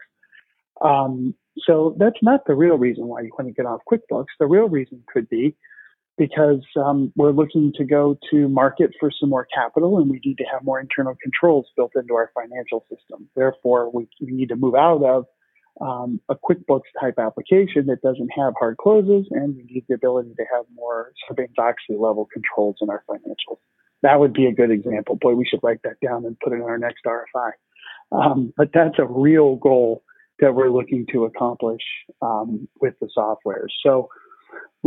Um, 0.83 1.35
so 1.66 1.97
that's 1.99 2.19
not 2.23 2.47
the 2.47 2.54
real 2.54 2.76
reason 2.76 3.07
why 3.07 3.23
you 3.23 3.31
want 3.38 3.49
to 3.49 3.54
get 3.54 3.66
off 3.66 3.81
QuickBooks. 3.90 4.26
The 4.38 4.47
real 4.47 4.69
reason 4.69 5.02
could 5.12 5.28
be 5.28 5.57
because 6.19 6.62
um, 6.76 7.12
we're 7.16 7.31
looking 7.31 7.73
to 7.76 7.85
go 7.85 8.19
to 8.31 8.49
market 8.49 8.90
for 9.00 9.11
some 9.19 9.31
more 9.31 9.47
capital 9.54 9.99
and 9.99 10.11
we 10.11 10.21
need 10.25 10.37
to 10.38 10.45
have 10.45 10.62
more 10.62 10.78
internal 10.78 11.16
controls 11.23 11.66
built 11.75 11.92
into 11.97 12.14
our 12.14 12.31
financial 12.35 12.85
system. 12.90 13.28
Therefore, 13.35 13.90
we, 13.90 14.09
we 14.21 14.31
need 14.31 14.50
to 14.50 14.57
move 14.57 14.75
out 14.75 15.02
of 15.02 15.25
um, 15.81 16.21
a 16.29 16.35
QuickBooks 16.35 16.91
type 17.00 17.19
application 17.19 17.87
that 17.87 18.02
doesn't 18.02 18.31
have 18.37 18.55
hard 18.59 18.76
closes 18.76 19.26
and 19.31 19.57
we 19.57 19.62
need 19.64 19.85
the 19.88 19.95
ability 19.95 20.35
to 20.37 20.45
have 20.52 20.64
more 20.75 21.12
Sarbanes-Oxley 21.29 21.97
level 21.97 22.29
controls 22.33 22.76
in 22.81 22.91
our 22.91 23.02
financials. 23.09 23.59
That 24.02 24.21
would 24.21 24.33
be 24.33 24.47
a 24.47 24.52
good 24.52 24.71
example. 24.71 25.17
Boy, 25.17 25.35
we 25.35 25.47
should 25.47 25.61
write 25.62 25.81
that 25.85 26.00
down 26.05 26.25
and 26.25 26.38
put 26.41 26.52
it 26.52 26.57
in 26.57 26.62
our 26.62 26.79
next 26.79 27.05
RFI. 27.07 27.52
Um, 28.11 28.52
but 28.57 28.71
that's 28.75 28.99
a 28.99 29.07
real 29.07 29.57
goal 29.57 30.02
that 30.41 30.55
we're 30.55 30.71
looking 30.71 31.07
to 31.12 31.25
accomplish 31.25 31.83
um, 32.21 32.69
with 32.81 32.95
the 33.00 33.09
software. 33.14 33.67
So 33.85 34.09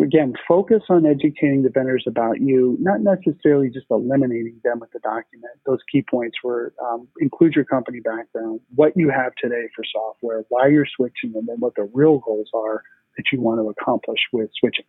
again, 0.03 0.33
focus 0.47 0.81
on 0.89 1.05
educating 1.05 1.63
the 1.63 1.69
vendors 1.69 2.03
about 2.07 2.41
you, 2.41 2.77
not 2.79 3.01
necessarily 3.01 3.69
just 3.69 3.85
eliminating 3.89 4.59
them 4.63 4.79
with 4.79 4.91
the 4.91 4.99
document. 4.99 5.53
Those 5.65 5.79
key 5.91 6.01
points 6.01 6.37
were 6.43 6.73
um, 6.83 7.07
include 7.19 7.53
your 7.53 7.65
company 7.65 7.99
background, 8.01 8.59
what 8.73 8.93
you 8.95 9.09
have 9.09 9.33
today 9.41 9.69
for 9.75 9.83
software, 9.91 10.43
why 10.49 10.67
you're 10.67 10.87
switching, 10.95 11.33
and 11.35 11.47
then 11.47 11.57
what 11.59 11.75
the 11.75 11.89
real 11.93 12.19
goals 12.19 12.49
are 12.53 12.83
that 13.17 13.25
you 13.31 13.39
want 13.39 13.59
to 13.59 13.69
accomplish 13.69 14.19
with 14.33 14.49
switching. 14.59 14.85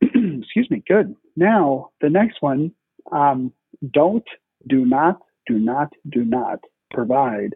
Excuse 0.42 0.70
me. 0.70 0.82
Good. 0.86 1.14
Now, 1.36 1.90
the 2.00 2.10
next 2.10 2.38
one 2.40 2.72
um, 3.12 3.52
don't, 3.92 4.26
do 4.66 4.84
not, 4.84 5.20
do 5.46 5.58
not, 5.58 5.92
do 6.10 6.24
not 6.24 6.60
provide 6.90 7.54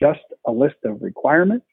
just 0.00 0.20
a 0.46 0.50
list 0.50 0.76
of 0.84 1.02
requirements 1.02 1.66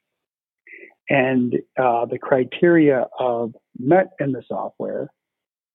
and 1.08 1.54
uh, 1.78 2.04
the 2.06 2.18
criteria 2.20 3.06
of 3.18 3.54
met 3.78 4.08
in 4.20 4.32
the 4.32 4.42
software, 4.46 5.10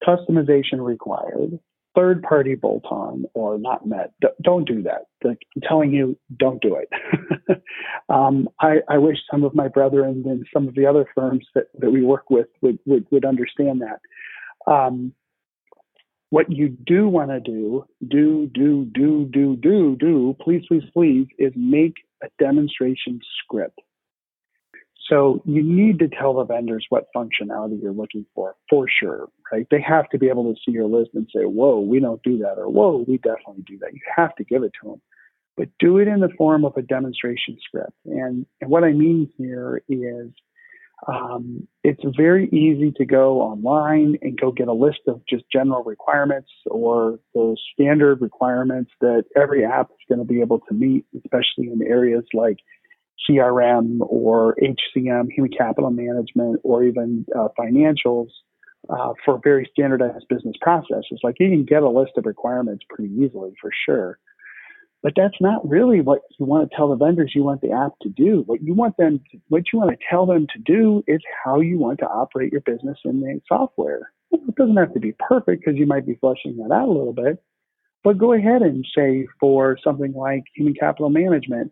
customization 0.06 0.80
required, 0.80 1.60
third 1.96 2.24
party 2.24 2.56
bolt 2.56 2.86
on, 2.90 3.26
or 3.34 3.58
not 3.58 3.86
met. 3.86 4.14
D- 4.22 4.28
don't 4.42 4.68
do 4.68 4.84
that. 4.84 5.06
I'm 5.26 5.38
telling 5.68 5.92
you, 5.92 6.18
don't 6.38 6.62
do 6.62 6.76
it. 6.76 7.62
um, 8.10 8.50
I, 8.60 8.78
I, 8.90 8.98
wish 8.98 9.18
some 9.30 9.44
of 9.44 9.54
my 9.54 9.68
brethren 9.68 10.24
and 10.26 10.46
some 10.54 10.68
of 10.68 10.76
the 10.76 10.86
other 10.86 11.06
firms 11.14 11.46
that, 11.54 11.66
that 11.80 11.92
we 11.92 12.02
work 12.02 12.30
with 12.30 12.48
would, 12.62 12.80
would, 12.86 13.06
would 13.12 13.26
understand 13.26 13.82
that. 13.82 14.72
Um, 14.72 15.14
what 16.30 16.50
you 16.50 16.70
do 16.70 17.10
want 17.10 17.30
to 17.30 17.42
do, 17.42 17.86
do, 18.08 18.50
do, 18.54 18.86
do, 18.94 19.26
do, 19.26 19.58
do, 19.58 19.98
do, 20.00 20.36
please, 20.42 20.64
please, 20.68 20.84
please, 20.94 21.28
is 21.38 21.52
make 21.58 21.96
a 22.24 22.28
demonstration 22.40 23.20
script. 23.44 23.80
So 25.12 25.42
you 25.46 25.62
need 25.62 26.00
to 26.00 26.08
tell 26.08 26.36
the 26.36 26.46
vendors 26.46 26.86
what 26.90 27.08
functionality 27.14 27.82
you're 27.82 27.92
looking 27.92 28.26
for, 28.34 28.56
for 28.70 28.88
sure, 28.88 29.28
right? 29.52 29.68
They 29.70 29.82
have 29.82 30.08
to 30.10 30.18
be 30.18 30.30
able 30.30 30.54
to 30.54 30.60
see 30.66 30.72
your 30.72 30.86
list 30.88 31.12
and 31.14 31.28
say, 31.36 31.44
whoa, 31.44 31.82
we 31.82 32.00
don't 32.00 32.24
do 32.24 32.38
that, 32.40 32.58
or 32.58 32.70
whoa, 32.70 33.04
we 33.06 33.18
definitely 33.18 33.64
do 33.68 33.78
that. 33.80 33.94
You 33.94 34.00
have 34.16 34.34
to 34.36 34.46
give 34.46 34.64
it 34.64 34.72
to 34.82 34.92
them. 34.92 35.02
But 35.58 35.68
do 35.80 35.98
it 35.98 36.08
in 36.08 36.22
the 36.22 36.30
form 36.38 36.64
of 36.64 36.78
a 36.78 36.82
demonstration 36.82 37.58
script. 37.62 37.92
And, 38.06 38.46
and 38.62 38.70
what 38.70 38.86
I 38.86 38.94
mean 38.94 39.30
here 39.38 39.82
is 39.90 40.30
um, 41.08 41.68
it's 41.84 42.04
very 42.16 42.48
easy 42.50 42.94
to 42.96 43.06
go 43.06 43.42
online 43.42 44.18
and 44.22 44.40
go 44.40 44.52
get 44.52 44.70
a 44.70 44.74
list 44.74 45.02
of 45.08 45.22
just 45.28 45.44
general 45.52 45.84
requirements 45.84 46.50
or 46.68 47.20
those 47.34 47.62
standard 47.74 48.22
requirements 48.22 48.92
that 49.02 49.26
every 49.36 49.66
app 49.66 49.90
is 49.90 50.06
going 50.08 50.26
to 50.26 50.34
be 50.34 50.40
able 50.40 50.60
to 50.60 50.74
meet, 50.74 51.06
especially 51.18 51.70
in 51.70 51.82
areas 51.86 52.24
like 52.34 52.58
CRM 53.30 54.00
or 54.02 54.56
HCM, 54.62 55.32
human 55.32 55.52
capital 55.52 55.92
management, 55.92 56.60
or 56.64 56.84
even 56.84 57.26
uh, 57.36 57.48
financials 57.58 58.28
uh, 58.90 59.14
for 59.24 59.40
very 59.44 59.70
standardized 59.72 60.26
business 60.30 60.56
processes. 60.62 61.20
Like 61.24 61.36
you 61.40 61.50
can 61.50 61.66
get 61.66 61.84
a 61.84 61.90
list 61.90 62.14
of 62.18 62.26
requirements 62.26 62.84
pretty 62.90 63.14
easily 63.14 63.54
for 63.62 63.72
sure. 63.86 64.18
But 65.04 65.14
that's 65.16 65.40
not 65.42 65.68
really 65.68 66.02
what 66.02 66.22
you 66.40 66.46
want 66.46 66.70
to 66.70 66.76
tell 66.76 66.90
the 66.90 66.96
vendors 66.96 67.32
you 67.34 67.44
want 67.44 67.62
the 67.62 67.72
app 67.72 67.94
to 68.04 68.10
do. 68.10 68.44
What 68.46 68.62
you 68.62 68.76
want 68.76 68.98
them 68.98 69.20
to, 69.32 69.38
what 69.48 69.64
you 69.74 69.80
want 69.80 69.92
to 69.92 70.06
tell 70.08 70.28
them 70.28 70.46
to 70.54 70.60
do 70.60 71.04
is 71.08 71.20
how 71.44 71.60
you 71.60 71.80
want 71.80 72.00
to 72.00 72.06
operate 72.06 72.52
your 72.52 72.62
business 72.62 73.00
in 73.04 73.20
the 73.20 73.42
software. 73.48 74.12
It 74.32 74.56
doesn't 74.56 74.78
have 74.78 74.94
to 74.94 75.00
be 75.00 75.14
perfect 75.14 75.64
because 75.66 75.78
you 75.78 75.88
might 75.88 76.06
be 76.06 76.16
fleshing 76.16 76.58
that 76.58 76.74
out 76.74 76.88
a 76.88 76.92
little 76.92 77.14
bit. 77.14 77.44
But 78.04 78.18
go 78.18 78.34
ahead 78.34 78.62
and 78.62 78.86
say 78.96 79.28
for 79.40 79.78
something 79.84 80.14
like 80.14 80.44
human 80.56 80.74
capital 80.74 81.10
management, 81.10 81.72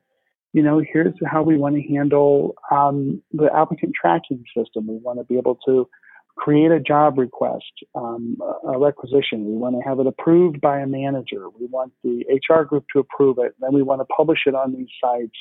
you 0.53 0.63
know, 0.63 0.82
here's 0.91 1.13
how 1.25 1.44
we 1.44 1.58
want 1.58 1.75
to 1.75 1.82
handle 1.94 2.56
um, 2.72 3.22
the 3.32 3.50
applicant 3.53 3.94
tracking 4.00 4.44
system. 4.56 4.88
We 4.88 4.98
want 4.98 5.20
to 5.20 5.25
be 5.25 5.38
able 5.38 5.60
to 5.68 5.88
create 6.36 6.72
a 6.72 6.79
job 6.79 7.18
request, 7.18 7.72
um, 7.96 8.38
a 8.68 8.79
requisition. 8.79 9.46
We 9.46 9.58
want 9.58 9.75
to 9.75 9.88
have 9.88 10.00
it 10.00 10.08
approved 10.08 10.62
by 10.62 10.79
a 10.79 10.88
manager. 10.88 11.50
We 11.50 11.68
want 11.68 11.91
the 12.03 12.25
HR 12.50 12.63
group 12.63 12.86
to 12.94 13.00
approve 13.00 13.38
it. 13.39 13.53
Then 13.60 13.74
we 13.74 13.84
want 13.84 14.01
to 14.01 14.06
publish 14.06 14.39
it 14.46 14.56
on 14.56 14.74
these 14.74 14.88
sites. 15.01 15.38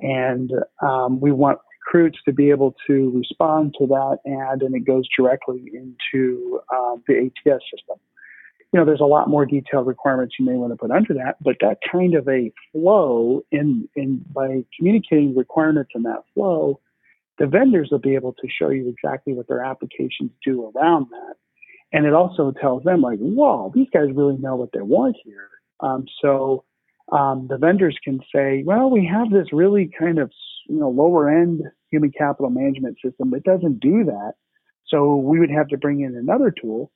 And 0.00 0.50
um, 0.82 1.20
we 1.20 1.30
want 1.30 1.58
recruits 1.86 2.18
to 2.24 2.32
be 2.32 2.50
able 2.50 2.74
to 2.86 3.10
respond 3.14 3.74
to 3.78 3.86
that 3.86 4.18
ad 4.26 4.62
and 4.62 4.74
it 4.74 4.86
goes 4.86 5.04
directly 5.16 5.70
into 5.72 6.60
uh, 6.74 6.96
the 7.06 7.30
ATS 7.46 7.62
system 7.70 7.98
you 8.74 8.80
know, 8.80 8.86
there's 8.86 9.00
a 9.00 9.04
lot 9.04 9.28
more 9.28 9.46
detailed 9.46 9.86
requirements 9.86 10.34
you 10.36 10.44
may 10.44 10.54
want 10.54 10.72
to 10.72 10.76
put 10.76 10.90
under 10.90 11.14
that, 11.14 11.36
but 11.40 11.54
that 11.60 11.78
kind 11.92 12.16
of 12.16 12.26
a 12.28 12.52
flow 12.72 13.40
in, 13.52 13.88
in 13.94 14.24
by 14.34 14.64
communicating 14.76 15.32
requirements 15.36 15.92
in 15.94 16.02
that 16.02 16.24
flow, 16.34 16.80
the 17.38 17.46
vendors 17.46 17.90
will 17.92 18.00
be 18.00 18.16
able 18.16 18.32
to 18.32 18.48
show 18.48 18.70
you 18.70 18.88
exactly 18.88 19.32
what 19.32 19.46
their 19.46 19.62
applications 19.62 20.32
do 20.44 20.72
around 20.74 21.06
that. 21.12 21.36
And 21.92 22.04
it 22.04 22.14
also 22.14 22.52
tells 22.60 22.82
them 22.82 23.00
like, 23.00 23.20
whoa, 23.20 23.70
these 23.72 23.86
guys 23.94 24.08
really 24.12 24.38
know 24.38 24.56
what 24.56 24.70
they 24.72 24.80
want 24.80 25.18
here. 25.22 25.50
Um, 25.78 26.06
so 26.20 26.64
um, 27.12 27.46
the 27.48 27.58
vendors 27.58 27.96
can 28.02 28.22
say, 28.34 28.64
well, 28.66 28.90
we 28.90 29.06
have 29.06 29.30
this 29.30 29.52
really 29.52 29.88
kind 29.96 30.18
of 30.18 30.32
you 30.68 30.80
know 30.80 30.90
lower 30.90 31.30
end 31.30 31.62
human 31.92 32.10
capital 32.10 32.50
management 32.50 32.96
system 33.04 33.30
that 33.30 33.44
doesn't 33.44 33.78
do 33.78 34.02
that. 34.06 34.32
So 34.88 35.14
we 35.14 35.38
would 35.38 35.50
have 35.50 35.68
to 35.68 35.78
bring 35.78 36.00
in 36.00 36.16
another 36.16 36.50
tool 36.50 36.90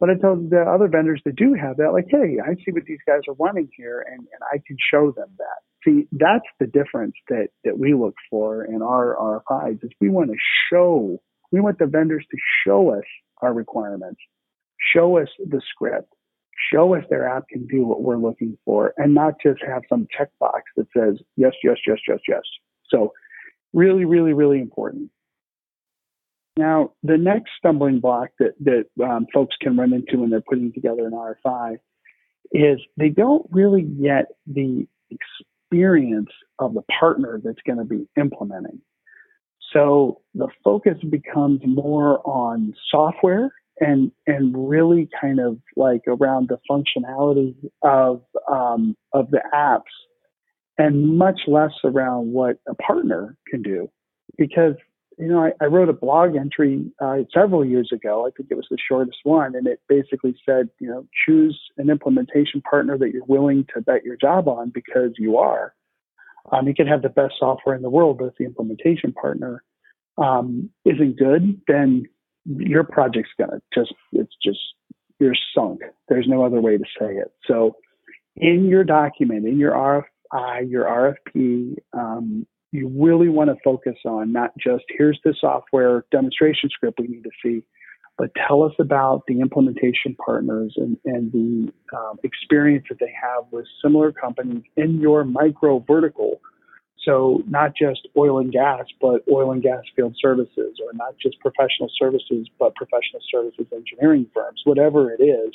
but 0.00 0.08
I 0.08 0.14
told 0.14 0.48
the 0.48 0.62
other 0.62 0.88
vendors 0.88 1.20
that 1.26 1.36
do 1.36 1.52
have 1.52 1.76
that, 1.76 1.92
like, 1.92 2.06
hey, 2.08 2.38
I 2.42 2.54
see 2.54 2.72
what 2.72 2.84
these 2.86 2.98
guys 3.06 3.20
are 3.28 3.34
wanting 3.34 3.68
here, 3.76 4.04
and, 4.10 4.20
and 4.20 4.42
I 4.50 4.56
can 4.66 4.78
show 4.90 5.12
them 5.12 5.28
that. 5.36 5.60
See, 5.84 6.08
that's 6.12 6.46
the 6.58 6.66
difference 6.66 7.14
that, 7.28 7.48
that 7.64 7.78
we 7.78 7.92
look 7.92 8.14
for 8.30 8.64
in 8.64 8.80
our 8.80 9.14
RFIs 9.16 9.84
is 9.84 9.90
we 10.00 10.08
want 10.08 10.30
to 10.30 10.36
show, 10.72 11.20
we 11.52 11.60
want 11.60 11.78
the 11.78 11.86
vendors 11.86 12.24
to 12.30 12.36
show 12.66 12.94
us 12.94 13.04
our 13.42 13.52
requirements, 13.52 14.20
show 14.94 15.18
us 15.18 15.28
the 15.38 15.60
script, 15.70 16.12
show 16.72 16.94
us 16.94 17.04
their 17.10 17.28
app 17.28 17.48
can 17.48 17.66
do 17.66 17.84
what 17.86 18.02
we're 18.02 18.16
looking 18.16 18.56
for, 18.64 18.94
and 18.96 19.14
not 19.14 19.34
just 19.42 19.60
have 19.66 19.82
some 19.88 20.06
checkbox 20.18 20.60
that 20.76 20.86
says 20.96 21.18
yes, 21.36 21.52
yes, 21.62 21.76
yes, 21.86 21.98
yes, 22.08 22.18
yes. 22.26 22.42
So 22.88 23.12
really, 23.74 24.06
really, 24.06 24.32
really 24.32 24.60
important. 24.60 25.10
Now, 26.56 26.92
the 27.02 27.16
next 27.16 27.50
stumbling 27.58 28.00
block 28.00 28.30
that, 28.38 28.54
that 28.60 29.04
um, 29.04 29.26
folks 29.32 29.56
can 29.60 29.76
run 29.76 29.92
into 29.92 30.18
when 30.18 30.30
they're 30.30 30.40
putting 30.40 30.72
together 30.72 31.06
an 31.06 31.12
RFI 31.12 31.76
is 32.52 32.80
they 32.96 33.08
don't 33.08 33.46
really 33.50 33.82
get 33.82 34.26
the 34.46 34.86
experience 35.10 36.30
of 36.58 36.74
the 36.74 36.82
partner 36.98 37.40
that's 37.42 37.60
going 37.66 37.78
to 37.78 37.84
be 37.84 38.08
implementing. 38.18 38.80
So 39.72 40.20
the 40.34 40.48
focus 40.64 40.98
becomes 41.08 41.60
more 41.64 42.20
on 42.26 42.74
software 42.90 43.52
and 43.80 44.12
and 44.26 44.68
really 44.68 45.08
kind 45.20 45.40
of 45.40 45.58
like 45.76 46.02
around 46.06 46.48
the 46.48 46.58
functionality 46.70 47.54
of 47.82 48.22
um, 48.50 48.96
of 49.14 49.30
the 49.30 49.40
apps, 49.54 49.82
and 50.76 51.16
much 51.16 51.40
less 51.46 51.72
around 51.84 52.32
what 52.32 52.58
a 52.68 52.74
partner 52.74 53.36
can 53.48 53.62
do, 53.62 53.88
because 54.36 54.74
you 55.20 55.28
know, 55.28 55.44
I, 55.44 55.52
I 55.60 55.66
wrote 55.66 55.88
a 55.88 55.92
blog 55.92 56.34
entry 56.34 56.90
uh, 57.00 57.18
several 57.32 57.64
years 57.64 57.90
ago. 57.92 58.26
I 58.26 58.30
think 58.30 58.50
it 58.50 58.56
was 58.56 58.66
the 58.70 58.78
shortest 58.88 59.18
one, 59.24 59.54
and 59.54 59.66
it 59.66 59.80
basically 59.88 60.34
said, 60.46 60.70
you 60.80 60.88
know, 60.88 61.06
choose 61.26 61.60
an 61.76 61.90
implementation 61.90 62.62
partner 62.62 62.96
that 62.98 63.10
you're 63.12 63.24
willing 63.26 63.66
to 63.74 63.82
bet 63.82 64.04
your 64.04 64.16
job 64.16 64.48
on 64.48 64.70
because 64.70 65.12
you 65.18 65.36
are. 65.36 65.74
Um, 66.50 66.66
you 66.66 66.74
can 66.74 66.86
have 66.86 67.02
the 67.02 67.10
best 67.10 67.34
software 67.38 67.74
in 67.74 67.82
the 67.82 67.90
world, 67.90 68.18
but 68.18 68.26
if 68.26 68.36
the 68.38 68.44
implementation 68.44 69.12
partner 69.12 69.62
um, 70.16 70.70
isn't 70.84 71.18
good, 71.18 71.60
then 71.68 72.04
your 72.46 72.84
project's 72.84 73.30
gonna 73.38 73.60
just 73.74 73.92
it's 74.12 74.34
just 74.42 74.58
you're 75.18 75.36
sunk. 75.54 75.80
There's 76.08 76.26
no 76.26 76.44
other 76.44 76.60
way 76.60 76.78
to 76.78 76.84
say 76.98 77.12
it. 77.16 77.30
So, 77.46 77.76
in 78.36 78.66
your 78.66 78.84
document, 78.84 79.46
in 79.46 79.58
your 79.58 79.72
RFI, 79.72 80.70
your 80.70 80.84
RFP, 80.84 81.76
um, 81.92 82.46
you 82.72 82.88
really 82.88 83.28
want 83.28 83.50
to 83.50 83.56
focus 83.64 83.96
on 84.04 84.32
not 84.32 84.56
just 84.56 84.84
here's 84.88 85.18
the 85.24 85.34
software 85.40 86.04
demonstration 86.10 86.68
script 86.70 87.00
we 87.00 87.08
need 87.08 87.24
to 87.24 87.30
see, 87.42 87.62
but 88.16 88.30
tell 88.46 88.62
us 88.62 88.72
about 88.78 89.22
the 89.26 89.40
implementation 89.40 90.14
partners 90.24 90.74
and, 90.76 90.96
and 91.04 91.32
the 91.32 91.72
um, 91.96 92.18
experience 92.22 92.84
that 92.88 92.98
they 93.00 93.12
have 93.20 93.44
with 93.50 93.66
similar 93.82 94.12
companies 94.12 94.62
in 94.76 95.00
your 95.00 95.24
micro 95.24 95.78
vertical. 95.86 96.40
So 97.04 97.42
not 97.48 97.74
just 97.74 98.06
oil 98.16 98.38
and 98.38 98.52
gas, 98.52 98.84
but 99.00 99.22
oil 99.32 99.52
and 99.52 99.62
gas 99.62 99.82
field 99.96 100.14
services, 100.20 100.78
or 100.84 100.92
not 100.92 101.14
just 101.20 101.40
professional 101.40 101.90
services, 101.98 102.46
but 102.58 102.74
professional 102.74 103.22
services 103.32 103.66
engineering 103.74 104.26
firms, 104.34 104.60
whatever 104.64 105.10
it 105.10 105.22
is. 105.22 105.54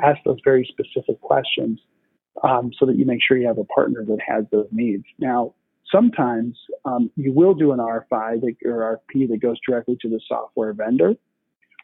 Ask 0.00 0.20
those 0.24 0.38
very 0.44 0.64
specific 0.70 1.20
questions 1.20 1.80
um, 2.44 2.70
so 2.78 2.86
that 2.86 2.96
you 2.96 3.04
make 3.04 3.18
sure 3.26 3.36
you 3.36 3.48
have 3.48 3.58
a 3.58 3.64
partner 3.64 4.04
that 4.04 4.18
has 4.24 4.44
those 4.52 4.68
needs. 4.70 5.04
Now, 5.18 5.54
Sometimes 5.92 6.58
um, 6.84 7.10
you 7.16 7.32
will 7.32 7.54
do 7.54 7.72
an 7.72 7.78
RFI 7.78 8.40
that, 8.40 8.54
or 8.64 9.00
RFP 9.14 9.28
that 9.28 9.40
goes 9.40 9.58
directly 9.66 9.96
to 10.02 10.08
the 10.08 10.20
software 10.28 10.72
vendor. 10.72 11.14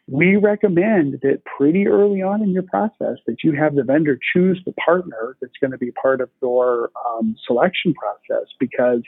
We 0.07 0.35
recommend 0.35 1.21
that 1.23 1.41
pretty 1.57 1.87
early 1.87 2.21
on 2.21 2.43
in 2.43 2.51
your 2.51 2.63
process 2.63 3.17
that 3.25 3.37
you 3.43 3.53
have 3.53 3.73
the 3.73 3.83
vendor 3.83 4.19
choose 4.33 4.61
the 4.63 4.73
partner 4.73 5.35
that's 5.41 5.57
going 5.59 5.71
to 5.71 5.79
be 5.79 5.91
part 5.91 6.21
of 6.21 6.29
your 6.43 6.91
um, 7.07 7.35
selection 7.47 7.95
process 7.95 8.47
because 8.59 9.01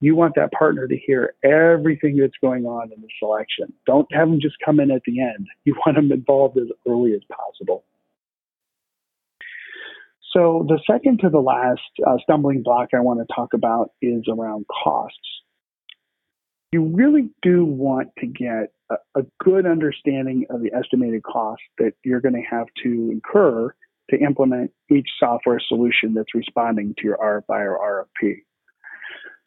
You 0.00 0.16
want 0.16 0.34
that 0.36 0.50
partner 0.52 0.88
to 0.88 0.96
hear 0.96 1.34
everything 1.44 2.16
that's 2.16 2.36
going 2.40 2.64
on 2.64 2.90
in 2.90 3.02
the 3.02 3.08
selection. 3.18 3.72
Don't 3.86 4.08
have 4.12 4.28
them 4.28 4.40
just 4.40 4.56
come 4.64 4.80
in 4.80 4.90
at 4.90 5.02
the 5.04 5.20
end. 5.20 5.46
You 5.64 5.74
want 5.84 5.96
them 5.96 6.10
involved 6.10 6.56
as 6.56 6.68
early 6.88 7.12
as 7.12 7.20
possible. 7.30 7.84
So 10.32 10.64
the 10.68 10.80
second 10.88 11.20
to 11.20 11.28
the 11.28 11.40
last 11.40 11.80
uh, 12.06 12.16
stumbling 12.22 12.62
block 12.62 12.90
I 12.94 13.00
want 13.00 13.20
to 13.20 13.34
talk 13.34 13.52
about 13.52 13.90
is 14.00 14.24
around 14.28 14.66
costs. 14.68 15.18
You 16.72 16.84
really 16.94 17.30
do 17.42 17.64
want 17.64 18.10
to 18.18 18.26
get 18.26 18.72
a, 18.90 18.96
a 19.18 19.22
good 19.42 19.66
understanding 19.66 20.46
of 20.50 20.62
the 20.62 20.72
estimated 20.72 21.24
cost 21.24 21.62
that 21.78 21.94
you're 22.04 22.20
going 22.20 22.34
to 22.34 22.48
have 22.48 22.66
to 22.84 23.10
incur 23.10 23.74
to 24.10 24.18
implement 24.18 24.70
each 24.90 25.08
software 25.18 25.60
solution 25.66 26.14
that's 26.14 26.34
responding 26.34 26.94
to 26.98 27.04
your 27.04 27.16
RFI 27.16 27.48
or 27.48 28.06
RFP. 28.22 28.34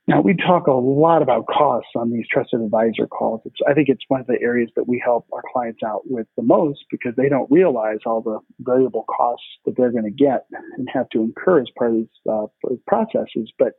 Now, 0.05 0.19
we 0.19 0.35
talk 0.35 0.67
a 0.67 0.73
lot 0.73 1.21
about 1.21 1.47
costs 1.47 1.91
on 1.95 2.11
these 2.11 2.25
trusted 2.29 2.59
advisor 2.59 3.07
calls. 3.07 3.39
It's, 3.45 3.55
I 3.65 3.73
think 3.73 3.87
it's 3.87 4.03
one 4.09 4.19
of 4.19 4.27
the 4.27 4.37
areas 4.41 4.69
that 4.75 4.85
we 4.85 5.01
help 5.03 5.25
our 5.31 5.43
clients 5.53 5.81
out 5.81 6.01
with 6.05 6.27
the 6.35 6.43
most 6.43 6.83
because 6.91 7.13
they 7.15 7.29
don't 7.29 7.49
realize 7.49 7.99
all 8.05 8.21
the 8.21 8.39
variable 8.59 9.05
costs 9.05 9.45
that 9.65 9.77
they're 9.77 9.93
going 9.93 10.03
to 10.03 10.11
get 10.11 10.45
and 10.77 10.89
have 10.93 11.07
to 11.11 11.21
incur 11.21 11.61
as 11.61 11.67
part 11.77 11.91
of 11.91 11.97
these 11.97 12.07
uh, 12.29 12.47
processes. 12.85 13.49
But 13.57 13.75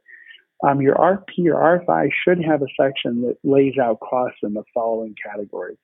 um, 0.67 0.81
your 0.81 0.95
RP 0.95 1.47
or 1.47 1.85
RFI 1.87 2.09
should 2.25 2.43
have 2.43 2.63
a 2.63 2.73
section 2.81 3.21
that 3.23 3.37
lays 3.45 3.75
out 3.77 4.01
costs 4.01 4.39
in 4.43 4.55
the 4.55 4.65
following 4.73 5.15
categories. 5.23 5.79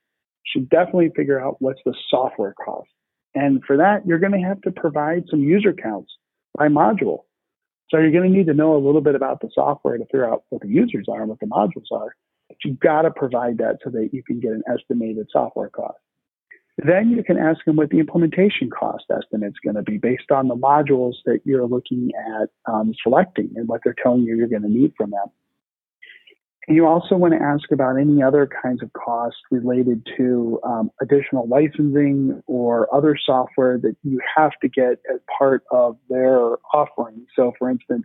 Should 0.46 0.70
definitely 0.70 1.10
figure 1.14 1.38
out 1.38 1.56
what's 1.58 1.80
the 1.84 1.94
software 2.08 2.54
cost. 2.64 2.88
And 3.34 3.62
for 3.66 3.76
that, 3.76 4.06
you're 4.06 4.18
going 4.18 4.32
to 4.32 4.48
have 4.48 4.60
to 4.62 4.70
provide 4.70 5.24
some 5.28 5.40
user 5.40 5.74
counts 5.74 6.10
by 6.56 6.68
module. 6.68 7.24
So 7.90 7.98
you're 7.98 8.12
going 8.12 8.30
to 8.30 8.36
need 8.36 8.46
to 8.46 8.54
know 8.54 8.76
a 8.76 8.78
little 8.78 9.00
bit 9.00 9.16
about 9.16 9.40
the 9.40 9.50
software 9.52 9.98
to 9.98 10.04
figure 10.04 10.30
out 10.30 10.44
what 10.50 10.62
the 10.62 10.68
users 10.68 11.06
are 11.08 11.20
and 11.20 11.28
what 11.28 11.40
the 11.40 11.46
modules 11.46 11.90
are. 11.92 12.14
But 12.48 12.58
you've 12.64 12.80
got 12.80 13.02
to 13.02 13.10
provide 13.10 13.58
that 13.58 13.78
so 13.82 13.90
that 13.90 14.10
you 14.12 14.22
can 14.22 14.38
get 14.40 14.52
an 14.52 14.62
estimated 14.72 15.26
software 15.32 15.70
cost. 15.70 15.98
Then 16.78 17.10
you 17.10 17.22
can 17.22 17.36
ask 17.36 17.64
them 17.64 17.76
what 17.76 17.90
the 17.90 17.98
implementation 17.98 18.70
cost 18.70 19.04
estimate 19.10 19.50
is 19.50 19.58
going 19.62 19.76
to 19.76 19.82
be 19.82 19.98
based 19.98 20.30
on 20.30 20.48
the 20.48 20.54
modules 20.54 21.14
that 21.26 21.40
you're 21.44 21.66
looking 21.66 22.10
at 22.16 22.48
um, 22.72 22.94
selecting 23.02 23.50
and 23.56 23.68
what 23.68 23.82
they're 23.84 23.94
telling 24.02 24.22
you 24.22 24.36
you're 24.36 24.48
going 24.48 24.62
to 24.62 24.68
need 24.68 24.92
from 24.96 25.10
them. 25.10 25.26
You 26.68 26.86
also 26.86 27.16
want 27.16 27.32
to 27.32 27.40
ask 27.40 27.72
about 27.72 27.96
any 27.98 28.22
other 28.22 28.48
kinds 28.62 28.82
of 28.82 28.92
costs 28.92 29.40
related 29.50 30.06
to 30.16 30.60
um, 30.62 30.90
additional 31.00 31.48
licensing 31.48 32.42
or 32.46 32.94
other 32.94 33.16
software 33.24 33.78
that 33.78 33.96
you 34.02 34.20
have 34.36 34.52
to 34.62 34.68
get 34.68 35.00
as 35.12 35.20
part 35.38 35.64
of 35.70 35.96
their 36.10 36.56
offering. 36.74 37.26
So, 37.34 37.52
for 37.58 37.70
instance, 37.70 38.04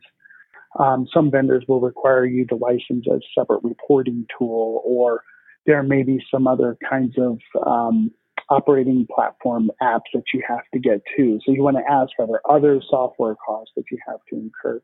um, 0.80 1.06
some 1.14 1.30
vendors 1.30 1.66
will 1.68 1.82
require 1.82 2.26
you 2.26 2.46
to 2.48 2.56
license 2.56 3.06
a 3.08 3.20
separate 3.38 3.64
reporting 3.64 4.26
tool, 4.38 4.82
or 4.86 5.22
there 5.66 5.84
may 5.84 6.04
be 6.04 6.24
some 6.32 6.48
other 6.48 6.78
kinds 6.90 7.16
of 7.18 7.38
um, 7.68 8.10
operating 8.50 9.06
platform 9.14 9.70
apps 9.82 10.10
that 10.14 10.24
you 10.34 10.42
have 10.48 10.64
to 10.74 10.80
get 10.80 11.02
to. 11.18 11.40
So, 11.46 11.52
you 11.52 11.62
want 11.62 11.78
to 11.78 11.92
ask 11.92 12.12
are 12.20 12.28
there 12.28 12.42
other 12.50 12.82
software 12.90 13.36
costs 13.36 13.74
that 13.76 13.86
you 13.92 13.98
have 14.08 14.20
to 14.30 14.38
incur? 14.38 14.82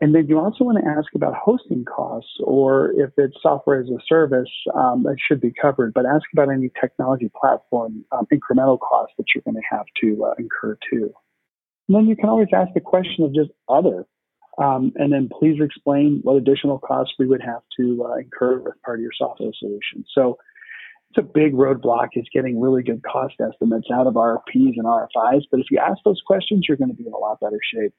And 0.00 0.14
then 0.14 0.26
you 0.28 0.38
also 0.38 0.64
want 0.64 0.78
to 0.82 0.88
ask 0.88 1.08
about 1.14 1.34
hosting 1.34 1.84
costs, 1.84 2.30
or 2.40 2.92
if 2.92 3.10
it's 3.16 3.36
software 3.42 3.80
as 3.80 3.88
a 3.88 3.98
service, 4.08 4.50
um, 4.74 5.02
that 5.02 5.16
should 5.26 5.40
be 5.40 5.52
covered. 5.60 5.92
But 5.92 6.06
ask 6.06 6.24
about 6.32 6.52
any 6.52 6.70
technology 6.80 7.30
platform 7.40 8.04
um, 8.12 8.26
incremental 8.32 8.78
costs 8.78 9.14
that 9.18 9.24
you're 9.34 9.42
going 9.42 9.56
to 9.56 9.76
have 9.76 9.86
to 10.02 10.24
uh, 10.24 10.34
incur 10.38 10.78
too. 10.88 11.12
And 11.88 11.96
then 11.96 12.06
you 12.06 12.14
can 12.14 12.28
always 12.28 12.48
ask 12.54 12.72
the 12.74 12.80
question 12.80 13.24
of 13.24 13.34
just 13.34 13.50
other, 13.68 14.06
um, 14.58 14.92
and 14.96 15.12
then 15.12 15.28
please 15.36 15.58
explain 15.60 16.20
what 16.22 16.36
additional 16.36 16.78
costs 16.78 17.14
we 17.18 17.26
would 17.26 17.42
have 17.42 17.62
to 17.78 18.06
uh, 18.08 18.16
incur 18.18 18.58
as 18.58 18.74
part 18.84 18.98
of 18.98 19.02
your 19.02 19.12
software 19.16 19.52
solution. 19.58 20.04
So 20.14 20.38
it's 21.10 21.18
a 21.18 21.22
big 21.22 21.54
roadblock 21.54 22.08
is 22.14 22.26
getting 22.32 22.60
really 22.60 22.82
good 22.82 23.02
cost 23.02 23.34
estimates 23.40 23.88
out 23.92 24.06
of 24.06 24.14
RFPs 24.14 24.74
and 24.76 24.84
RFIs. 24.84 25.42
But 25.50 25.60
if 25.60 25.66
you 25.70 25.78
ask 25.78 25.98
those 26.04 26.20
questions, 26.26 26.66
you're 26.68 26.76
going 26.76 26.90
to 26.90 26.96
be 26.96 27.06
in 27.06 27.12
a 27.12 27.18
lot 27.18 27.40
better 27.40 27.58
shape. 27.74 27.94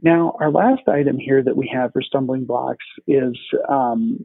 Now, 0.00 0.36
our 0.40 0.50
last 0.50 0.86
item 0.88 1.18
here 1.18 1.42
that 1.42 1.56
we 1.56 1.70
have 1.74 1.92
for 1.92 2.02
stumbling 2.02 2.44
blocks 2.44 2.84
is 3.06 3.36
um, 3.68 4.24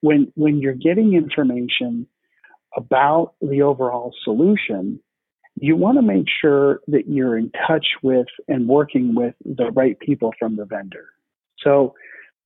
when 0.00 0.32
when 0.34 0.58
you're 0.58 0.74
getting 0.74 1.14
information 1.14 2.06
about 2.76 3.34
the 3.40 3.62
overall 3.62 4.14
solution, 4.24 5.00
you 5.56 5.76
want 5.76 5.98
to 5.98 6.02
make 6.02 6.26
sure 6.40 6.80
that 6.88 7.08
you're 7.08 7.36
in 7.36 7.50
touch 7.66 7.86
with 8.02 8.28
and 8.48 8.68
working 8.68 9.14
with 9.14 9.34
the 9.44 9.70
right 9.72 9.98
people 9.98 10.32
from 10.38 10.56
the 10.56 10.64
vendor. 10.64 11.08
So 11.58 11.94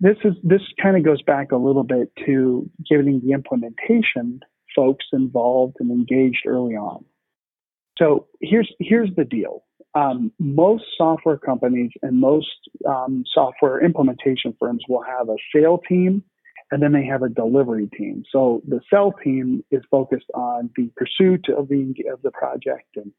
this 0.01 0.17
is 0.25 0.35
this 0.43 0.63
kind 0.83 0.97
of 0.97 1.05
goes 1.05 1.23
back 1.23 1.53
a 1.53 1.57
little 1.57 1.85
bit 1.85 2.11
to 2.27 2.69
getting 2.89 3.21
the 3.21 3.33
implementation 3.33 4.41
folks 4.75 5.07
involved 5.13 5.77
and 5.79 5.91
engaged 5.91 6.43
early 6.47 6.75
on. 6.75 7.05
So 7.99 8.27
here's 8.41 8.73
here's 8.81 9.11
the 9.17 9.25
deal 9.25 9.65
um, 9.95 10.33
most 10.39 10.85
software 10.97 11.39
companies 11.39 11.91
and 12.03 12.21
most 12.21 12.49
um, 12.89 13.25
software 13.33 13.85
implementation 13.85 14.55
firms 14.59 14.83
will 14.89 15.03
have 15.03 15.29
a 15.29 15.37
sale 15.55 15.81
team 15.89 16.23
and 16.71 16.83
then 16.83 16.93
they 16.93 17.05
have 17.05 17.23
a 17.23 17.29
delivery 17.29 17.89
team. 17.97 18.25
So 18.33 18.63
the 18.67 18.81
sell 18.91 19.13
team 19.13 19.65
is 19.71 19.83
focused 19.91 20.31
on 20.35 20.71
the 20.77 20.91
pursuit 20.97 21.47
of 21.57 21.69
the 21.69 21.95
of 22.13 22.23
the 22.23 22.31
project 22.33 22.97
and 22.97 23.13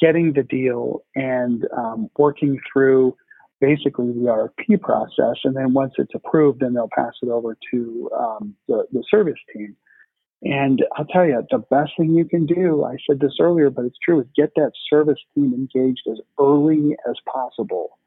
getting 0.00 0.32
the 0.32 0.42
deal 0.42 1.04
and 1.14 1.66
um, 1.76 2.10
working 2.18 2.58
through 2.70 3.16
basically 3.60 4.08
the 4.08 4.26
RFP 4.68 4.80
process. 4.80 5.36
And 5.44 5.56
then 5.56 5.72
once 5.72 5.92
it's 5.96 6.12
approved, 6.14 6.60
then 6.60 6.74
they'll 6.74 6.90
pass 6.94 7.12
it 7.22 7.28
over 7.28 7.56
to 7.70 8.10
um, 8.18 8.54
the, 8.66 8.84
the 8.92 9.04
service 9.08 9.38
team. 9.54 9.76
And 10.42 10.84
I'll 10.96 11.04
tell 11.04 11.24
you, 11.24 11.40
the 11.50 11.58
best 11.58 11.92
thing 11.96 12.14
you 12.14 12.24
can 12.24 12.46
do, 12.46 12.84
I 12.84 12.96
said 13.08 13.20
this 13.20 13.36
earlier, 13.40 13.70
but 13.70 13.84
it's 13.84 13.98
true, 14.04 14.20
is 14.20 14.26
get 14.36 14.50
that 14.56 14.72
service 14.90 15.18
team 15.34 15.54
engaged 15.54 16.02
as 16.10 16.18
early 16.40 16.96
as 17.08 17.14
possible. 17.32 17.98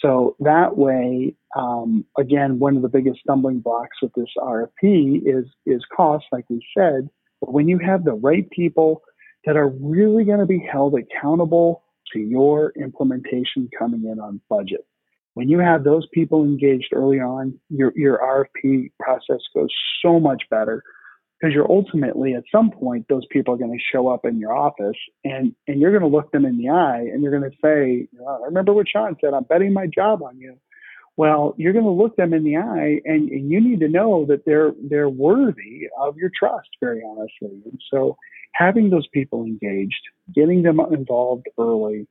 So 0.00 0.34
that 0.40 0.76
way, 0.76 1.34
um, 1.54 2.04
again, 2.18 2.58
one 2.58 2.76
of 2.76 2.82
the 2.82 2.88
biggest 2.88 3.20
stumbling 3.20 3.60
blocks 3.60 3.98
with 4.00 4.12
this 4.14 4.30
RFP 4.38 5.22
is 5.24 5.44
is 5.66 5.84
cost, 5.94 6.24
like 6.32 6.46
we 6.48 6.64
said. 6.76 7.08
But 7.40 7.52
when 7.52 7.68
you 7.68 7.78
have 7.78 8.04
the 8.04 8.14
right 8.14 8.48
people 8.50 9.02
that 9.44 9.56
are 9.56 9.68
really 9.68 10.24
going 10.24 10.40
to 10.40 10.46
be 10.46 10.58
held 10.58 10.94
accountable 10.94 11.84
to 12.14 12.18
your 12.18 12.72
implementation 12.74 13.68
coming 13.78 14.04
in 14.10 14.18
on 14.18 14.40
budget, 14.48 14.86
when 15.34 15.48
you 15.48 15.58
have 15.58 15.84
those 15.84 16.06
people 16.12 16.42
engaged 16.42 16.88
early 16.92 17.20
on, 17.20 17.60
your 17.68 17.92
your 17.94 18.18
RFP 18.18 18.90
process 18.98 19.40
goes 19.54 19.70
so 20.02 20.18
much 20.18 20.42
better 20.50 20.82
because 21.42 21.54
you're 21.54 21.70
ultimately 21.70 22.34
at 22.34 22.44
some 22.52 22.70
point 22.70 23.06
those 23.08 23.26
people 23.30 23.54
are 23.54 23.58
going 23.58 23.76
to 23.76 23.84
show 23.92 24.08
up 24.08 24.24
in 24.24 24.38
your 24.38 24.56
office 24.56 24.96
and 25.24 25.54
and 25.66 25.80
you're 25.80 25.90
going 25.90 26.08
to 26.08 26.16
look 26.16 26.30
them 26.30 26.44
in 26.44 26.56
the 26.56 26.68
eye 26.68 27.00
and 27.00 27.22
you're 27.22 27.36
going 27.36 27.50
to 27.50 27.56
say 27.62 28.08
oh, 28.20 28.42
I 28.42 28.46
remember 28.46 28.72
what 28.72 28.88
Shawn 28.88 29.16
said 29.20 29.34
I'm 29.34 29.44
betting 29.44 29.72
my 29.72 29.86
job 29.86 30.22
on 30.22 30.38
you. 30.38 30.56
Well 31.16 31.54
you're 31.58 31.72
going 31.72 31.84
to 31.84 31.90
look 31.90 32.16
them 32.16 32.32
in 32.32 32.44
the 32.44 32.56
eye 32.56 33.00
and, 33.04 33.28
and 33.28 33.50
you 33.50 33.60
need 33.60 33.80
to 33.80 33.88
know 33.88 34.24
that 34.26 34.44
they're 34.46 34.72
they're 34.88 35.10
worthy 35.10 35.88
of 36.00 36.16
your 36.16 36.30
trust 36.38 36.68
very 36.80 37.02
honestly. 37.04 37.60
And 37.64 37.80
so 37.90 38.16
having 38.52 38.90
those 38.90 39.08
people 39.12 39.44
engaged 39.44 40.02
getting 40.34 40.62
them 40.62 40.78
involved 40.92 41.46
early 41.58 42.06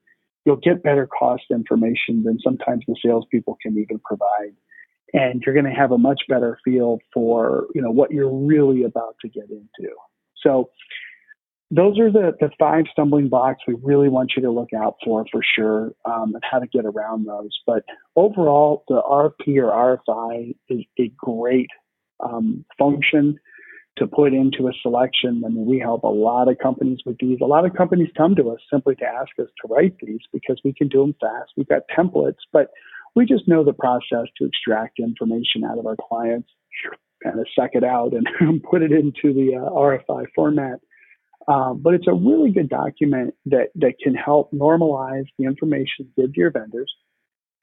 you'll 0.45 0.57
get 0.57 0.83
better 0.83 1.07
cost 1.07 1.43
information 1.51 2.23
than 2.23 2.39
sometimes 2.43 2.83
the 2.87 2.95
salespeople 3.05 3.57
can 3.61 3.77
even 3.77 3.99
provide 3.99 4.55
and 5.13 5.41
you're 5.45 5.55
going 5.55 5.65
to 5.65 5.71
have 5.71 5.91
a 5.91 5.97
much 5.97 6.21
better 6.27 6.57
feel 6.63 6.99
for 7.13 7.67
you 7.75 7.81
know 7.81 7.91
what 7.91 8.11
you're 8.11 8.33
really 8.33 8.83
about 8.83 9.15
to 9.21 9.29
get 9.29 9.49
into. 9.49 9.91
So 10.43 10.69
those 11.73 11.97
are 11.99 12.11
the, 12.11 12.33
the 12.39 12.49
five 12.59 12.83
stumbling 12.91 13.29
blocks 13.29 13.61
we 13.65 13.75
really 13.81 14.09
want 14.09 14.33
you 14.35 14.41
to 14.43 14.51
look 14.51 14.73
out 14.73 14.95
for 15.03 15.25
for 15.31 15.41
sure 15.55 15.93
um, 16.05 16.33
and 16.33 16.43
how 16.49 16.59
to 16.59 16.67
get 16.67 16.85
around 16.85 17.25
those. 17.25 17.57
But 17.65 17.83
overall, 18.15 18.83
the 18.89 19.01
RFP 19.01 19.57
or 19.57 19.99
RFI 20.07 20.55
is 20.69 20.81
a 20.99 21.11
great 21.17 21.69
um, 22.19 22.65
function 22.77 23.39
to 23.97 24.07
put 24.07 24.33
into 24.33 24.67
a 24.67 24.71
selection. 24.81 25.43
I 25.45 25.49
mean, 25.49 25.65
we 25.65 25.79
help 25.79 26.03
a 26.03 26.07
lot 26.07 26.49
of 26.49 26.57
companies 26.57 26.99
with 27.05 27.17
these. 27.19 27.39
A 27.41 27.45
lot 27.45 27.65
of 27.65 27.73
companies 27.73 28.09
come 28.17 28.35
to 28.35 28.51
us 28.51 28.59
simply 28.71 28.95
to 28.95 29.05
ask 29.05 29.31
us 29.39 29.47
to 29.61 29.73
write 29.73 29.95
these 30.01 30.21
because 30.31 30.59
we 30.63 30.73
can 30.73 30.87
do 30.87 31.01
them 31.01 31.15
fast. 31.19 31.51
We've 31.57 31.67
got 31.67 31.83
templates, 31.95 32.39
but 32.51 32.67
we 33.15 33.25
just 33.25 33.47
know 33.47 33.63
the 33.63 33.73
process 33.73 34.27
to 34.37 34.45
extract 34.45 34.99
information 34.99 35.63
out 35.63 35.77
of 35.77 35.85
our 35.85 35.95
clients, 36.09 36.49
kind 37.23 37.39
of 37.39 37.45
suck 37.55 37.71
it 37.73 37.83
out 37.83 38.13
and 38.13 38.63
put 38.69 38.81
it 38.81 38.91
into 38.91 39.33
the 39.33 39.55
uh, 39.55 39.69
RFI 39.69 40.25
format. 40.35 40.79
Um, 41.47 41.81
but 41.81 41.93
it's 41.93 42.07
a 42.07 42.13
really 42.13 42.51
good 42.51 42.69
document 42.69 43.33
that, 43.47 43.69
that 43.75 43.95
can 44.01 44.13
help 44.13 44.51
normalize 44.51 45.25
the 45.37 45.45
information 45.45 46.07
you 46.15 46.23
give 46.23 46.33
to 46.33 46.39
your 46.39 46.51
vendors. 46.51 46.93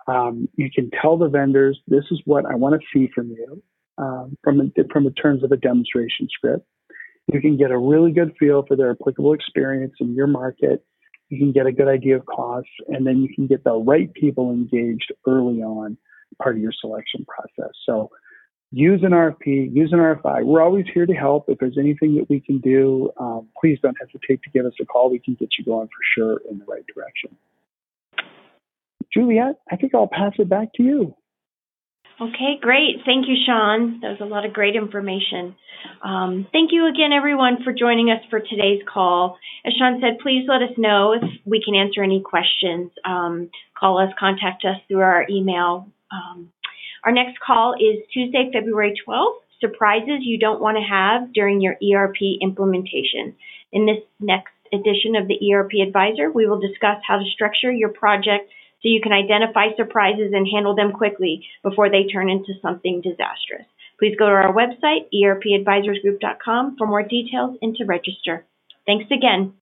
Um, 0.07 0.49
you 0.57 0.69
can 0.75 0.91
tell 0.91 1.17
the 1.17 1.29
vendors, 1.29 1.79
this 1.87 2.05
is 2.11 2.21
what 2.25 2.45
I 2.47 2.55
want 2.55 2.81
to 2.81 2.87
see 2.93 3.11
from 3.15 3.29
you 3.29 3.63
um, 3.99 4.37
from, 4.43 4.73
from 4.93 5.05
the 5.05 5.11
terms 5.11 5.45
of 5.45 5.53
a 5.53 5.57
demonstration 5.57 6.29
script. 6.31 6.67
You 7.33 7.41
can 7.41 7.57
get 7.57 7.71
a 7.71 7.79
really 7.79 8.13
good 8.13 8.33
feel 8.39 8.65
for 8.67 8.77
their 8.77 8.91
applicable 8.91 9.35
experience 9.35 9.95
in 10.01 10.15
your 10.15 10.27
market 10.27 10.85
you 11.29 11.39
can 11.39 11.53
get 11.53 11.67
a 11.67 11.73
good 11.73 11.89
idea 11.89 12.17
of 12.17 12.27
costs, 12.27 12.71
and 12.89 13.07
then 13.07 13.23
you 13.23 13.35
can 13.35 13.47
get 13.47 13.65
the 13.65 13.75
right 13.75 14.13
people 14.15 14.51
engaged 14.51 15.13
early 15.27 15.63
on 15.63 15.97
part 16.43 16.57
of 16.57 16.63
your 16.63 16.73
selection 16.81 17.25
process. 17.27 17.73
So 17.85 18.11
use 18.71 19.01
an 19.03 19.11
RFP, 19.11 19.75
use 19.75 19.93
an 19.93 19.99
RFI. 19.99 20.45
We're 20.45 20.63
always 20.63 20.87
here 20.93 21.07
to 21.07 21.15
help. 21.15 21.47
If 21.49 21.59
there's 21.59 21.79
anything 21.79 22.17
that 22.17 22.29
we 22.29 22.41
can 22.41 22.59
do, 22.59 23.11
um, 23.19 23.49
please 23.61 23.79
don't 23.83 23.97
hesitate 23.99 24.43
to 24.43 24.51
give 24.51 24.67
us 24.67 24.75
a 24.81 24.85
call. 24.85 25.11
We 25.11 25.19
can 25.19 25.35
get 25.35 25.51
you 25.59 25.65
going 25.65 25.89
for 25.89 26.03
sure 26.15 26.41
in 26.51 26.59
the 26.59 26.65
right 26.67 26.85
direction. 26.95 27.37
Juliet, 29.13 29.57
I 29.71 29.77
think 29.77 29.95
I'll 29.95 30.09
pass 30.09 30.33
it 30.39 30.49
back 30.49 30.69
to 30.75 30.83
you. 30.83 31.15
Okay, 32.21 32.59
great. 32.61 32.97
Thank 33.05 33.29
you, 33.29 33.37
Shawn. 33.47 34.01
That 34.03 34.11
was 34.11 34.21
a 34.21 34.25
lot 34.25 34.45
of 34.45 34.53
great 34.53 34.75
information. 34.75 35.55
Um, 36.03 36.49
thank 36.51 36.73
you 36.73 36.89
again, 36.89 37.13
everyone, 37.13 37.63
for 37.63 37.73
joining 37.73 38.11
us 38.11 38.21
for 38.29 38.41
today's 38.41 38.83
call. 38.93 39.39
As 39.65 39.73
Shawn 39.75 40.01
said, 40.01 40.19
please 40.21 40.45
let 40.49 40.63
us 40.63 40.77
know 40.77 41.13
if 41.13 41.23
we 41.45 41.63
can 41.65 41.77
answer 41.77 42.03
any 42.03 42.21
questions. 42.21 42.91
Um, 43.05 43.51
call 43.79 44.01
us, 44.01 44.11
contact 44.19 44.65
us 44.65 44.79
through 44.89 45.01
our 45.01 45.27
email. 45.31 45.87
Um, 46.11 46.51
our 47.05 47.13
next 47.13 47.39
call 47.39 47.75
is 47.75 48.03
Tuesday, 48.13 48.51
February 48.53 48.95
12th, 49.07 49.39
surprises 49.61 50.19
you 50.23 50.39
don't 50.39 50.61
want 50.61 50.77
to 50.77 50.83
have 50.83 51.33
during 51.33 51.61
your 51.61 51.77
ERP 51.79 52.17
implementation. 52.43 53.37
In 53.71 53.87
this 53.87 54.03
next 54.19 54.55
edition 54.73 55.15
of 55.15 55.29
the 55.29 55.39
ERP 55.53 55.71
Advisor, 55.87 56.33
we 56.33 56.49
will 56.49 56.61
discuss 56.61 56.99
how 57.07 57.19
to 57.19 57.25
structure 57.33 57.71
your 57.71 57.91
project 57.91 58.51
so 58.83 58.89
you 58.89 59.01
can 59.01 59.13
identify 59.13 59.75
surprises 59.77 60.33
and 60.33 60.47
handle 60.47 60.75
them 60.75 60.93
quickly 60.93 61.47
before 61.63 61.91
they 61.91 62.05
turn 62.05 62.31
into 62.31 62.53
something 62.63 63.01
disastrous. 63.01 63.67
Please 63.99 64.15
go 64.17 64.27
to 64.27 64.33
our 64.33 64.53
website, 64.53 65.09
erpadvisorsgroup.com, 65.13 66.77
for 66.77 66.87
more 66.87 67.03
details 67.03 67.59
and 67.61 67.75
to 67.77 67.85
register. 67.85 68.45
Thanks 68.87 69.11
again. 69.11 69.55